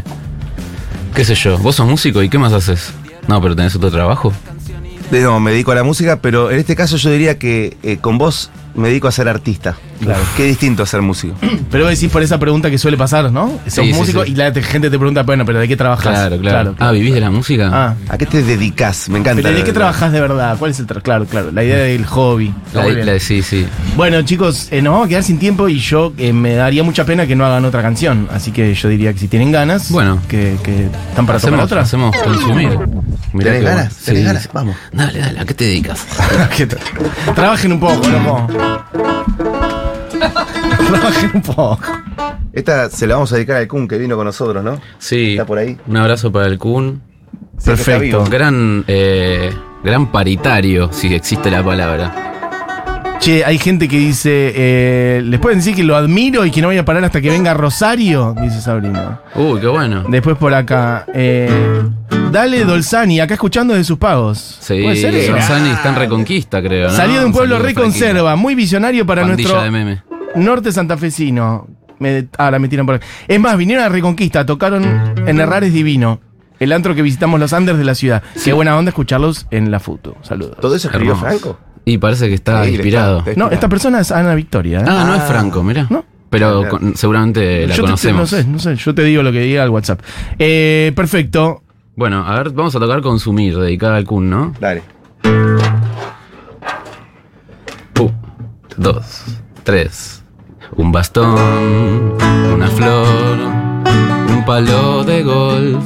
¿Qué 1.14 1.26
sé 1.26 1.36
yo? 1.36 1.58
¿Vos 1.58 1.76
sos 1.76 1.88
músico 1.88 2.22
y 2.24 2.30
qué 2.30 2.38
más 2.38 2.54
haces? 2.54 2.92
No, 3.28 3.42
pero 3.42 3.56
tenés 3.56 3.76
otro 3.76 3.92
trabajo. 3.92 4.32
De- 5.12 5.22
No, 5.22 5.40
me 5.40 5.52
dedico 5.52 5.72
a 5.72 5.76
la 5.76 5.84
música, 5.84 6.20
pero 6.22 6.52
en 6.52 6.60
este 6.60 6.76
caso 6.76 6.98
yo 6.98 7.10
diría 7.12 7.38
que 7.38 7.78
eh, 7.84 7.98
con 7.98 8.18
vos 8.18 8.50
me 8.76 8.88
dedico 8.90 9.08
a 9.08 9.12
ser 9.12 9.28
artista. 9.28 9.78
Claro. 10.02 10.22
Qué 10.36 10.44
distinto 10.46 10.86
ser 10.86 11.02
músico. 11.02 11.36
Pero 11.72 11.86
vos 11.86 11.94
decís 11.94 12.12
por 12.12 12.22
esa 12.22 12.38
pregunta 12.40 12.70
que 12.70 12.78
suele 12.78 12.98
pasar, 12.98 13.32
¿no? 13.32 13.60
Sos 13.68 13.86
Sí, 13.86 13.94
músico 13.94 14.24
sí. 14.26 14.32
y 14.32 14.36
la 14.36 14.52
te- 14.54 14.62
gente 14.62 14.90
te 14.90 14.98
pregunta, 14.98 15.24
bueno, 15.24 15.46
pero 15.46 15.60
¿de 15.60 15.68
qué 15.68 15.76
trabajas? 15.76 16.12
Claro, 16.14 16.38
claro. 16.40 16.76
Ah, 16.80 16.92
¿vivís 16.92 17.14
de 17.14 17.20
la 17.22 17.32
música? 17.32 17.70
Ah, 17.74 17.96
¿A 18.10 18.18
qué 18.18 18.26
te 18.26 18.44
dedicas? 18.44 19.10
Me 19.10 19.20
encanta. 19.20 19.42
pero 19.44 19.56
¿de 19.56 19.64
qué 19.64 19.74
trabajas 19.74 20.12
de 20.12 20.22
verdad? 20.22 20.58
¿Cuál 20.58 20.72
es 20.72 20.80
el 20.80 20.86
Claro, 20.86 21.26
claro, 21.26 21.52
la 21.52 21.64
idea 21.64 21.78
del 21.78 22.06
hobby. 22.06 22.54
La- 22.74 22.86
la- 22.88 23.20
sí, 23.20 23.42
sí. 23.42 23.66
Bueno, 23.96 24.22
chicos, 24.22 24.68
eh, 24.72 24.82
nos 24.82 24.92
vamos 24.94 25.06
a 25.08 25.10
quedar 25.10 25.24
sin 25.24 25.40
tiempo 25.40 25.68
y 25.68 25.80
yo 25.80 26.14
eh, 26.18 26.32
me 26.34 26.56
daría 26.56 26.84
mucha 26.84 27.06
pena 27.06 27.26
que 27.28 27.36
no 27.36 27.46
hagan 27.46 27.66
otra 27.66 27.82
canción. 27.82 28.28
Así 28.32 28.52
que 28.52 28.74
yo 28.74 28.90
diría 28.90 29.12
que 29.14 29.20
si 29.20 29.28
tienen 29.28 29.52
ganas, 29.52 29.92
Bueno. 29.92 30.22
que, 30.28 30.56
que 30.64 30.86
están 31.10 31.26
para 31.26 31.38
hacemos, 31.38 31.52
tomar 31.58 31.66
otra. 31.66 31.82
hacemos 31.82 32.16
consumir. 32.18 32.78
Mirá 33.34 33.52
¿Tenés 33.52 33.64
ganas? 33.64 33.76
bueno. 33.90 34.06
¿Tenés 34.06 34.20
Sí, 34.22 34.24
ganas? 34.24 34.50
Vamos. 34.54 34.76
Dale, 34.94 35.20
dale, 35.20 35.40
¿a 35.40 35.46
qué 35.46 35.54
te 35.54 35.64
dedicas? 35.66 36.06
Trabajen 37.36 37.72
un 37.74 37.80
poco, 37.80 38.08
loco. 38.08 38.48
Trabajen 40.90 41.32
un 41.34 41.42
poco. 41.42 41.80
Esta 42.54 42.90
se 42.90 43.08
la 43.08 43.16
vamos 43.16 43.32
a 43.32 43.36
dedicar 43.36 43.58
al 43.58 43.68
Kun 43.68 43.88
que 43.88 43.98
vino 43.98 44.16
con 44.16 44.26
nosotros, 44.26 44.64
¿no? 44.64 44.80
Sí. 44.98 45.32
Está 45.32 45.46
por 45.46 45.58
ahí. 45.58 45.78
Un 45.88 45.98
abrazo 45.98 46.32
para 46.32 46.48
el 46.48 46.58
Kun. 46.58 47.02
Sí, 47.58 47.66
Perfecto. 47.66 48.26
Gran, 48.30 48.84
eh, 48.88 49.54
gran 49.84 50.12
paritario, 50.12 50.92
si 50.92 51.14
existe 51.14 51.50
la 51.52 51.64
palabra. 51.64 52.35
Che, 53.26 53.44
hay 53.44 53.58
gente 53.58 53.88
que 53.88 53.98
dice, 53.98 54.54
eh, 54.56 55.22
les 55.26 55.40
pueden 55.40 55.58
decir 55.58 55.76
que 55.76 55.84
lo 55.84 55.96
admiro 55.96 56.46
y 56.46 56.52
que 56.52 56.62
no 56.62 56.68
voy 56.68 56.78
a 56.78 56.86
parar 56.86 57.04
hasta 57.06 57.22
que 57.22 57.32
venga 57.32 57.56
Rosario, 57.56 58.36
dice 58.40 58.62
Sabrina. 58.62 59.20
Uy, 59.34 59.60
qué 59.60 59.66
bueno. 59.66 60.04
Después 60.08 60.38
por 60.38 60.54
acá, 60.54 61.08
eh, 61.12 61.82
dale 62.32 62.64
Dolzani, 62.66 63.20
acá 63.20 63.34
escuchando 63.34 63.74
de 63.74 63.84
sus 63.84 63.98
pagos. 63.98 64.60
Sí, 64.60 64.80
¿Puede 64.84 64.98
ser 64.98 65.16
eso? 65.16 65.34
Rossani 65.34 65.72
está 65.72 65.90
en 65.90 65.96
Reconquista, 65.96 66.62
creo. 66.62 66.90
¿no? 66.90 66.94
Salió 66.96 67.20
de 67.20 67.26
un 67.26 67.32
pueblo 67.32 67.58
reconserva, 67.58 68.36
muy 68.36 68.54
visionario 68.54 69.08
para 69.08 69.26
nuestro 69.26 69.56
Pandilla 69.56 69.64
de 69.64 69.72
meme. 69.72 70.04
norte 70.36 70.72
santafesino. 70.72 71.68
Me, 71.98 72.28
ah, 72.38 72.52
la 72.52 72.60
metieron 72.60 72.86
por 72.86 72.94
acá. 72.98 73.08
Es 73.28 73.40
más, 73.40 73.58
vinieron 73.58 73.86
a 73.86 73.90
Reconquista, 73.90 74.46
tocaron 74.46 74.84
en 75.26 75.40
Herrares 75.40 75.74
Divino, 75.74 76.20
el 76.60 76.72
antro 76.72 76.94
que 76.94 77.02
visitamos 77.02 77.40
los 77.40 77.54
Andes 77.54 77.76
de 77.76 77.86
la 77.86 77.96
ciudad. 77.96 78.22
Qué 78.44 78.54
buena 78.54 78.78
onda 78.78 78.90
escucharlos 78.90 79.48
en 79.50 79.72
la 79.72 79.80
foto. 79.80 80.16
Saludos. 80.22 80.58
¿Todo 80.62 80.76
eso 80.76 80.90
escribió 80.90 81.14
Hermoso. 81.14 81.28
Franco? 81.40 81.60
Y 81.86 81.98
parece 82.00 82.28
que 82.28 82.34
está 82.34 82.64
Sí, 82.66 82.72
inspirado. 82.72 83.20
está- 83.20 83.34
No, 83.36 83.50
esta 83.52 83.70
persona 83.70 84.00
es 84.00 84.12
Ana 84.12 84.34
Victoria. 84.36 84.80
¿eh? 84.80 84.86
Ah, 84.88 85.04
no 85.08 85.16
es 85.16 85.22
Ah. 85.22 85.26
Franco, 85.28 85.62
mirá. 85.64 85.86
No. 85.90 86.04
Pero 86.30 86.68
con- 86.68 86.96
seguramente 86.98 87.68
la 87.68 87.76
Yo 87.76 87.84
te- 87.84 87.88
conocemos. 87.88 88.32
no 88.32 88.38
sé, 88.38 88.44
no 88.48 88.60
sé. 88.60 88.76
Yo 88.76 88.94
te 88.96 89.04
digo 89.04 89.22
lo 89.24 89.32
que 89.32 89.40
diga 89.42 89.64
al 89.64 89.70
WhatsApp. 89.70 90.02
Eh, 90.40 90.92
perfecto. 90.96 91.62
Bueno, 91.96 92.26
a 92.28 92.36
ver, 92.36 92.50
vamos 92.50 92.76
a 92.76 92.80
tocar 92.80 93.02
Consumir, 93.02 93.58
dedicada 93.58 93.96
al 93.98 94.04
Kun, 94.06 94.30
¿no? 94.30 94.54
Dale. 94.60 94.82
Un, 98.00 98.12
dos, 98.78 99.24
tres. 99.64 100.24
Un 100.76 100.92
bastón, 100.92 102.16
una 102.54 102.68
flor, 102.68 103.38
un 104.30 104.44
palo 104.46 105.04
de 105.06 105.24
golf. 105.24 105.84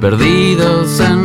Perdidos 0.00 1.00
en 1.00 1.17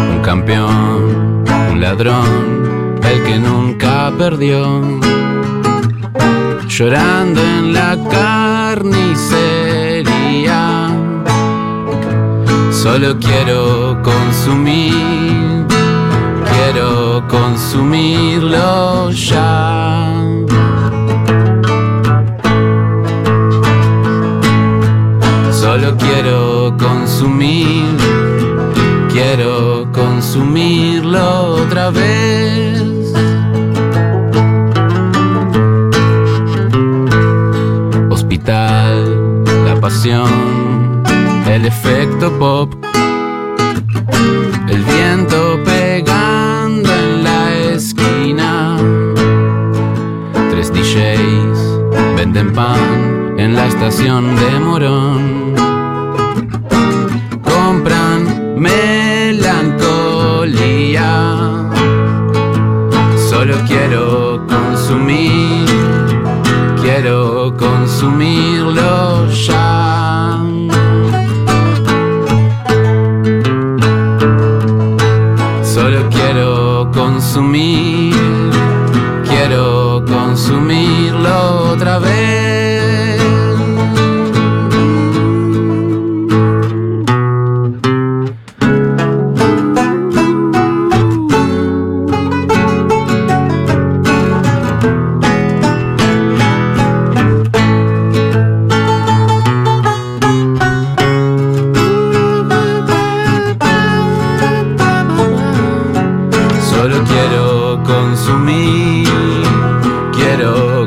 Un 0.00 0.20
campeón, 0.22 1.44
un 1.70 1.80
ladrón, 1.80 3.00
el 3.02 3.22
que 3.24 3.38
nunca 3.38 4.12
perdió. 4.16 4.82
Llorando 6.68 7.40
en 7.40 7.72
la 7.74 7.98
carnicería. 8.10 8.90
Solo 12.70 13.18
quiero 13.18 14.00
consumir, 14.02 15.66
quiero 16.52 17.26
consumirlo 17.28 19.10
ya. 19.10 20.12
Solo 25.50 25.96
quiero 25.96 26.51
consumir, 26.70 27.84
quiero 29.12 29.88
consumirlo 29.92 31.56
otra 31.62 31.90
vez. 31.90 33.12
Hospital, 38.10 39.44
la 39.66 39.80
pasión, 39.80 41.02
el 41.48 41.66
efecto 41.66 42.30
pop, 42.38 42.72
el 44.68 44.82
viento 44.84 45.60
pegando 45.64 46.88
en 46.92 47.24
la 47.24 47.52
esquina. 47.74 48.76
Tres 50.50 50.72
DJs 50.72 51.58
venden 52.16 52.52
pan 52.52 53.34
en 53.36 53.56
la 53.56 53.66
estación 53.66 54.36
de 54.36 54.60
Morón. 54.60 55.41
Melancolía. 58.62 59.82
Solo 63.28 63.56
quiero 63.66 64.44
consumir, 64.46 65.66
quiero 66.80 67.54
consumirlo 67.56 69.28
ya. 69.28 69.61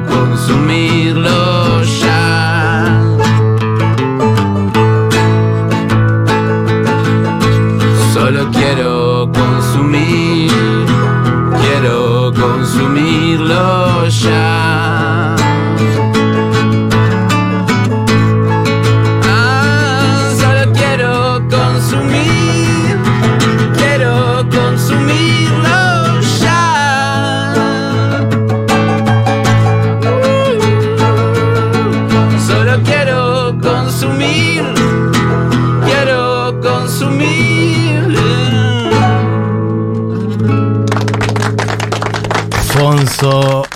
consumirlo. 0.03 1.54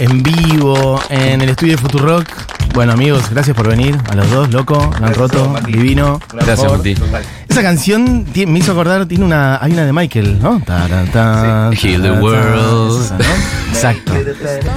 En 0.10 0.24
vivo 0.24 1.00
en 1.10 1.42
el 1.42 1.50
estudio 1.50 1.74
de 1.74 1.78
Futurock. 1.82 2.26
Bueno, 2.74 2.94
amigos, 2.94 3.30
gracias 3.32 3.56
por 3.56 3.68
venir 3.68 3.98
a 4.10 4.16
los 4.16 4.30
dos, 4.30 4.52
loco, 4.52 4.92
han 5.02 5.14
roto, 5.14 5.56
divino. 5.66 6.20
Gracias, 6.34 6.72
Martí. 6.72 6.96
Esa 7.48 7.62
canción 7.64 8.26
me 8.48 8.60
hizo 8.60 8.72
acordar, 8.72 9.06
tiene 9.08 9.26
una, 9.26 9.58
hay 9.62 9.72
una 9.74 9.86
de 9.86 9.92
Michael, 9.94 10.40
¿no? 10.42 10.62
Ta, 10.66 10.88
ta, 10.88 11.04
ta, 11.12 11.72
Sí. 11.76 11.90
Heal 11.90 12.02
the 12.04 12.12
world. 12.12 13.02
esa, 13.04 13.18
¿no? 13.18 13.24
Exacto. 13.74 14.14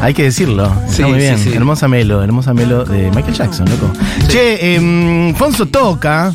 Hay 0.01 0.14
que 0.14 0.25
decirlo. 0.25 0.66
Está 0.87 0.88
Sí, 0.88 1.05
muy 1.05 1.18
bien. 1.18 1.38
sí. 1.38 1.53
Hermosa 1.55 1.87
melo, 1.88 2.23
hermosa 2.23 2.55
melo 2.55 2.85
de 2.85 3.11
Michael 3.11 3.35
Jackson, 3.35 3.68
loco. 3.68 3.92
Che, 4.29 4.75
em, 4.75 5.35
Fonso 5.35 5.66
toca 5.66 6.33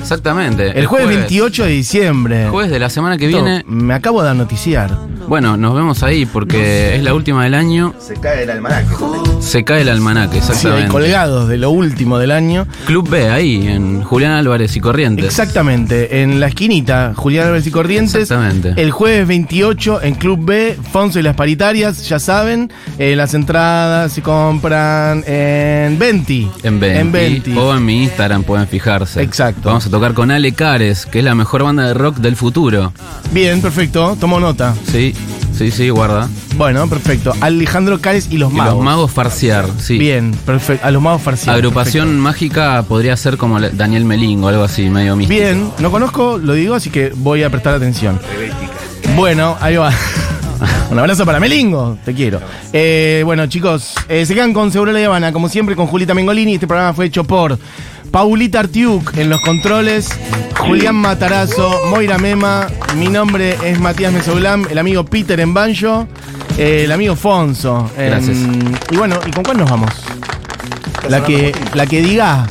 Exactamente. 0.00 0.78
el 0.78 0.86
jueves 0.86 1.08
28 1.08 1.64
de 1.64 1.70
diciembre. 1.70 2.48
Jueves 2.48 2.70
de 2.70 2.78
la 2.78 2.88
semana 2.90 3.18
que 3.18 3.26
viene. 3.26 3.64
Me 3.68 3.92
acabo 3.94 4.22
de 4.22 4.34
noticiar. 4.34 4.90
Bueno, 5.28 5.56
nos 5.56 5.74
vemos 5.74 6.02
ahí 6.04 6.24
porque 6.24 6.94
es 6.96 7.02
la 7.02 7.12
última 7.12 7.42
del 7.44 7.54
año. 7.54 7.94
Se 7.98 8.14
cae 8.14 8.44
el 8.44 8.50
almanaque. 8.50 8.94
Se 9.40 9.64
cae 9.64 9.82
el 9.82 9.88
almanaque, 9.88 10.40
Sí, 10.40 10.52
exactamente. 10.52 10.88
colgados 10.88 11.48
de 11.48 11.56
lo 11.58 11.70
último 11.70 12.18
del 12.18 12.30
año. 12.30 12.66
Club 12.86 13.08
B, 13.08 13.28
ahí, 13.28 13.66
en 13.66 14.02
Julián 14.02 14.32
Álvarez 14.32 14.76
y 14.76 14.80
Corrientes. 14.80 15.24
Exactamente, 15.26 16.22
en 16.22 16.38
la 16.40 16.46
esquinita, 16.46 17.12
Julián 17.16 17.46
Álvarez 17.46 17.66
y 17.66 17.70
Corrientes. 17.72 18.14
Exactamente. 18.22 18.74
El 18.80 18.90
jueves 18.92 19.26
28 19.26 20.02
en 20.02 20.14
Club 20.14 20.44
B, 20.44 20.78
Fonso 20.92 21.18
y 21.18 21.22
las 21.22 21.34
paritarias, 21.34 22.08
ya 22.08 22.18
saben, 22.20 22.72
eh, 22.98 23.16
las 23.16 23.34
entradas 23.34 24.12
se 24.12 24.22
compran 24.22 25.24
en 25.26 25.98
Venti. 25.98 26.48
En 26.62 26.78
Venti. 26.80 26.98
En 27.00 27.12
Venti. 27.12 27.56
O 27.56 27.74
en 27.76 27.84
mi 27.84 28.04
Instagram 28.04 28.44
pueden 28.44 28.68
fijarse. 28.68 29.22
Exacto. 29.22 29.62
Vamos 29.68 29.86
a 29.86 29.90
tocar 29.90 30.14
con 30.14 30.30
Ale 30.30 30.52
Cares, 30.52 31.04
que 31.04 31.18
es 31.18 31.24
la 31.24 31.34
mejor 31.34 31.64
banda 31.64 31.86
de 31.86 31.94
rock 31.94 32.18
del 32.18 32.36
futuro. 32.36 32.92
Bien, 33.32 33.60
perfecto, 33.60 34.16
tomo 34.20 34.38
nota. 34.40 34.74
Sí, 34.90 35.14
sí, 35.56 35.70
sí, 35.70 35.88
guarda. 35.90 36.28
Bueno, 36.56 36.88
perfecto. 36.88 37.32
Alejandro 37.40 38.00
Cárez 38.00 38.28
y 38.30 38.38
los 38.38 38.52
Y 38.52 38.56
magos. 38.56 38.74
los 38.74 38.84
magos 38.84 39.10
farciar, 39.12 39.66
sí. 39.78 39.98
Bien, 39.98 40.32
perfecto. 40.44 40.86
A 40.86 40.90
los 40.90 41.02
magos 41.02 41.22
farciar. 41.22 41.54
Agrupación 41.56 42.18
mágica 42.18 42.82
podría 42.88 43.16
ser 43.16 43.36
como 43.36 43.60
Daniel 43.60 44.04
Melingo, 44.04 44.48
algo 44.48 44.62
así, 44.64 44.88
medio 44.88 45.16
místico. 45.16 45.40
Bien, 45.40 45.70
no 45.78 45.90
conozco, 45.90 46.38
lo 46.38 46.52
digo, 46.54 46.74
así 46.74 46.90
que 46.90 47.12
voy 47.16 47.42
a 47.42 47.50
prestar 47.50 47.74
atención. 47.74 48.18
Bueno, 49.16 49.56
ahí 49.60 49.76
va. 49.76 49.92
Un 50.90 50.98
abrazo 50.98 51.26
para 51.26 51.40
Melingo, 51.40 51.98
te 52.04 52.14
quiero. 52.14 52.40
Eh, 52.72 53.22
bueno, 53.24 53.46
chicos, 53.46 53.94
eh, 54.08 54.24
se 54.24 54.34
quedan 54.34 54.52
con 54.52 54.70
Seguro 54.72 54.92
La 54.92 55.04
Habana, 55.04 55.32
como 55.32 55.48
siempre, 55.48 55.74
con 55.76 55.86
Julita 55.86 56.14
Mengolini. 56.14 56.54
Este 56.54 56.66
programa 56.66 56.94
fue 56.94 57.06
hecho 57.06 57.24
por 57.24 57.58
Paulita 58.20 58.60
Artiuk 58.60 59.14
en 59.18 59.28
los 59.28 59.42
controles, 59.42 60.08
Julián 60.60 60.94
Matarazo, 60.94 61.82
Moira 61.90 62.16
Mema. 62.16 62.66
Mi 62.96 63.08
nombre 63.08 63.58
es 63.62 63.78
Matías 63.78 64.10
Mesoulam, 64.10 64.64
el 64.70 64.78
amigo 64.78 65.04
Peter 65.04 65.38
en 65.38 65.52
Banjo, 65.52 66.08
eh, 66.56 66.84
el 66.86 66.92
amigo 66.92 67.14
Fonso. 67.14 67.90
en- 67.98 68.06
Gracias. 68.06 68.38
Y 68.90 68.96
bueno, 68.96 69.16
¿y 69.26 69.30
con 69.32 69.44
cuál 69.44 69.58
nos 69.58 69.68
vamos? 69.68 69.90
La 71.10 71.22
que, 71.24 71.54
la 71.74 71.84
que 71.86 72.00
diga, 72.00 72.46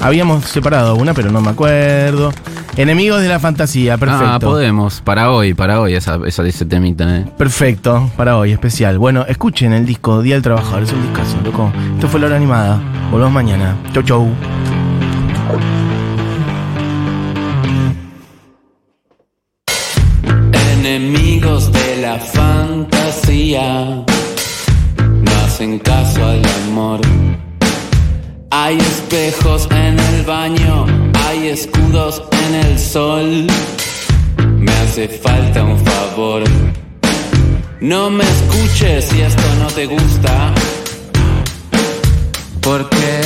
habíamos 0.00 0.46
separado 0.46 0.94
una, 0.94 1.12
pero 1.12 1.30
no 1.30 1.42
me 1.42 1.50
acuerdo. 1.50 2.32
Enemigos 2.78 3.20
de 3.20 3.28
la 3.28 3.38
fantasía, 3.38 3.98
perfecto. 3.98 4.24
Ah, 4.26 4.38
podemos. 4.40 5.02
Para 5.02 5.30
hoy, 5.30 5.52
para 5.52 5.78
hoy, 5.78 5.92
esa, 5.92 6.20
esa 6.26 6.42
ese 6.46 6.64
temita, 6.64 7.18
¿eh? 7.18 7.26
Perfecto, 7.36 8.10
para 8.16 8.38
hoy, 8.38 8.52
especial. 8.52 8.98
Bueno, 8.98 9.26
escuchen 9.28 9.74
el 9.74 9.84
disco 9.84 10.22
Día 10.22 10.36
del 10.36 10.42
Trabajador, 10.42 10.84
es 10.84 10.92
un 10.94 11.02
discazo, 11.02 11.36
loco. 11.44 11.70
Esto 11.96 12.08
fue 12.08 12.18
la 12.18 12.28
hora 12.28 12.36
animada. 12.36 12.80
Volvemos 13.10 13.34
mañana. 13.34 13.76
Chau, 13.92 14.02
chau. 14.04 14.30
Enemigos 20.74 21.72
de 21.72 21.96
la 22.02 22.18
fantasía 22.18 24.04
no 25.24 25.30
hacen 25.44 25.78
caso 25.78 26.24
al 26.24 26.42
amor. 26.66 27.00
Hay 28.50 28.78
espejos 28.78 29.66
en 29.70 29.98
el 29.98 30.24
baño, 30.24 30.86
hay 31.26 31.48
escudos 31.48 32.22
en 32.46 32.54
el 32.54 32.78
sol. 32.78 33.46
Me 34.58 34.72
hace 34.72 35.08
falta 35.08 35.64
un 35.64 35.78
favor. 35.78 36.44
No 37.80 38.10
me 38.10 38.24
escuches 38.24 39.06
si 39.06 39.22
esto 39.22 39.42
no 39.60 39.66
te 39.68 39.86
gusta. 39.86 40.54
Porque 42.60 43.21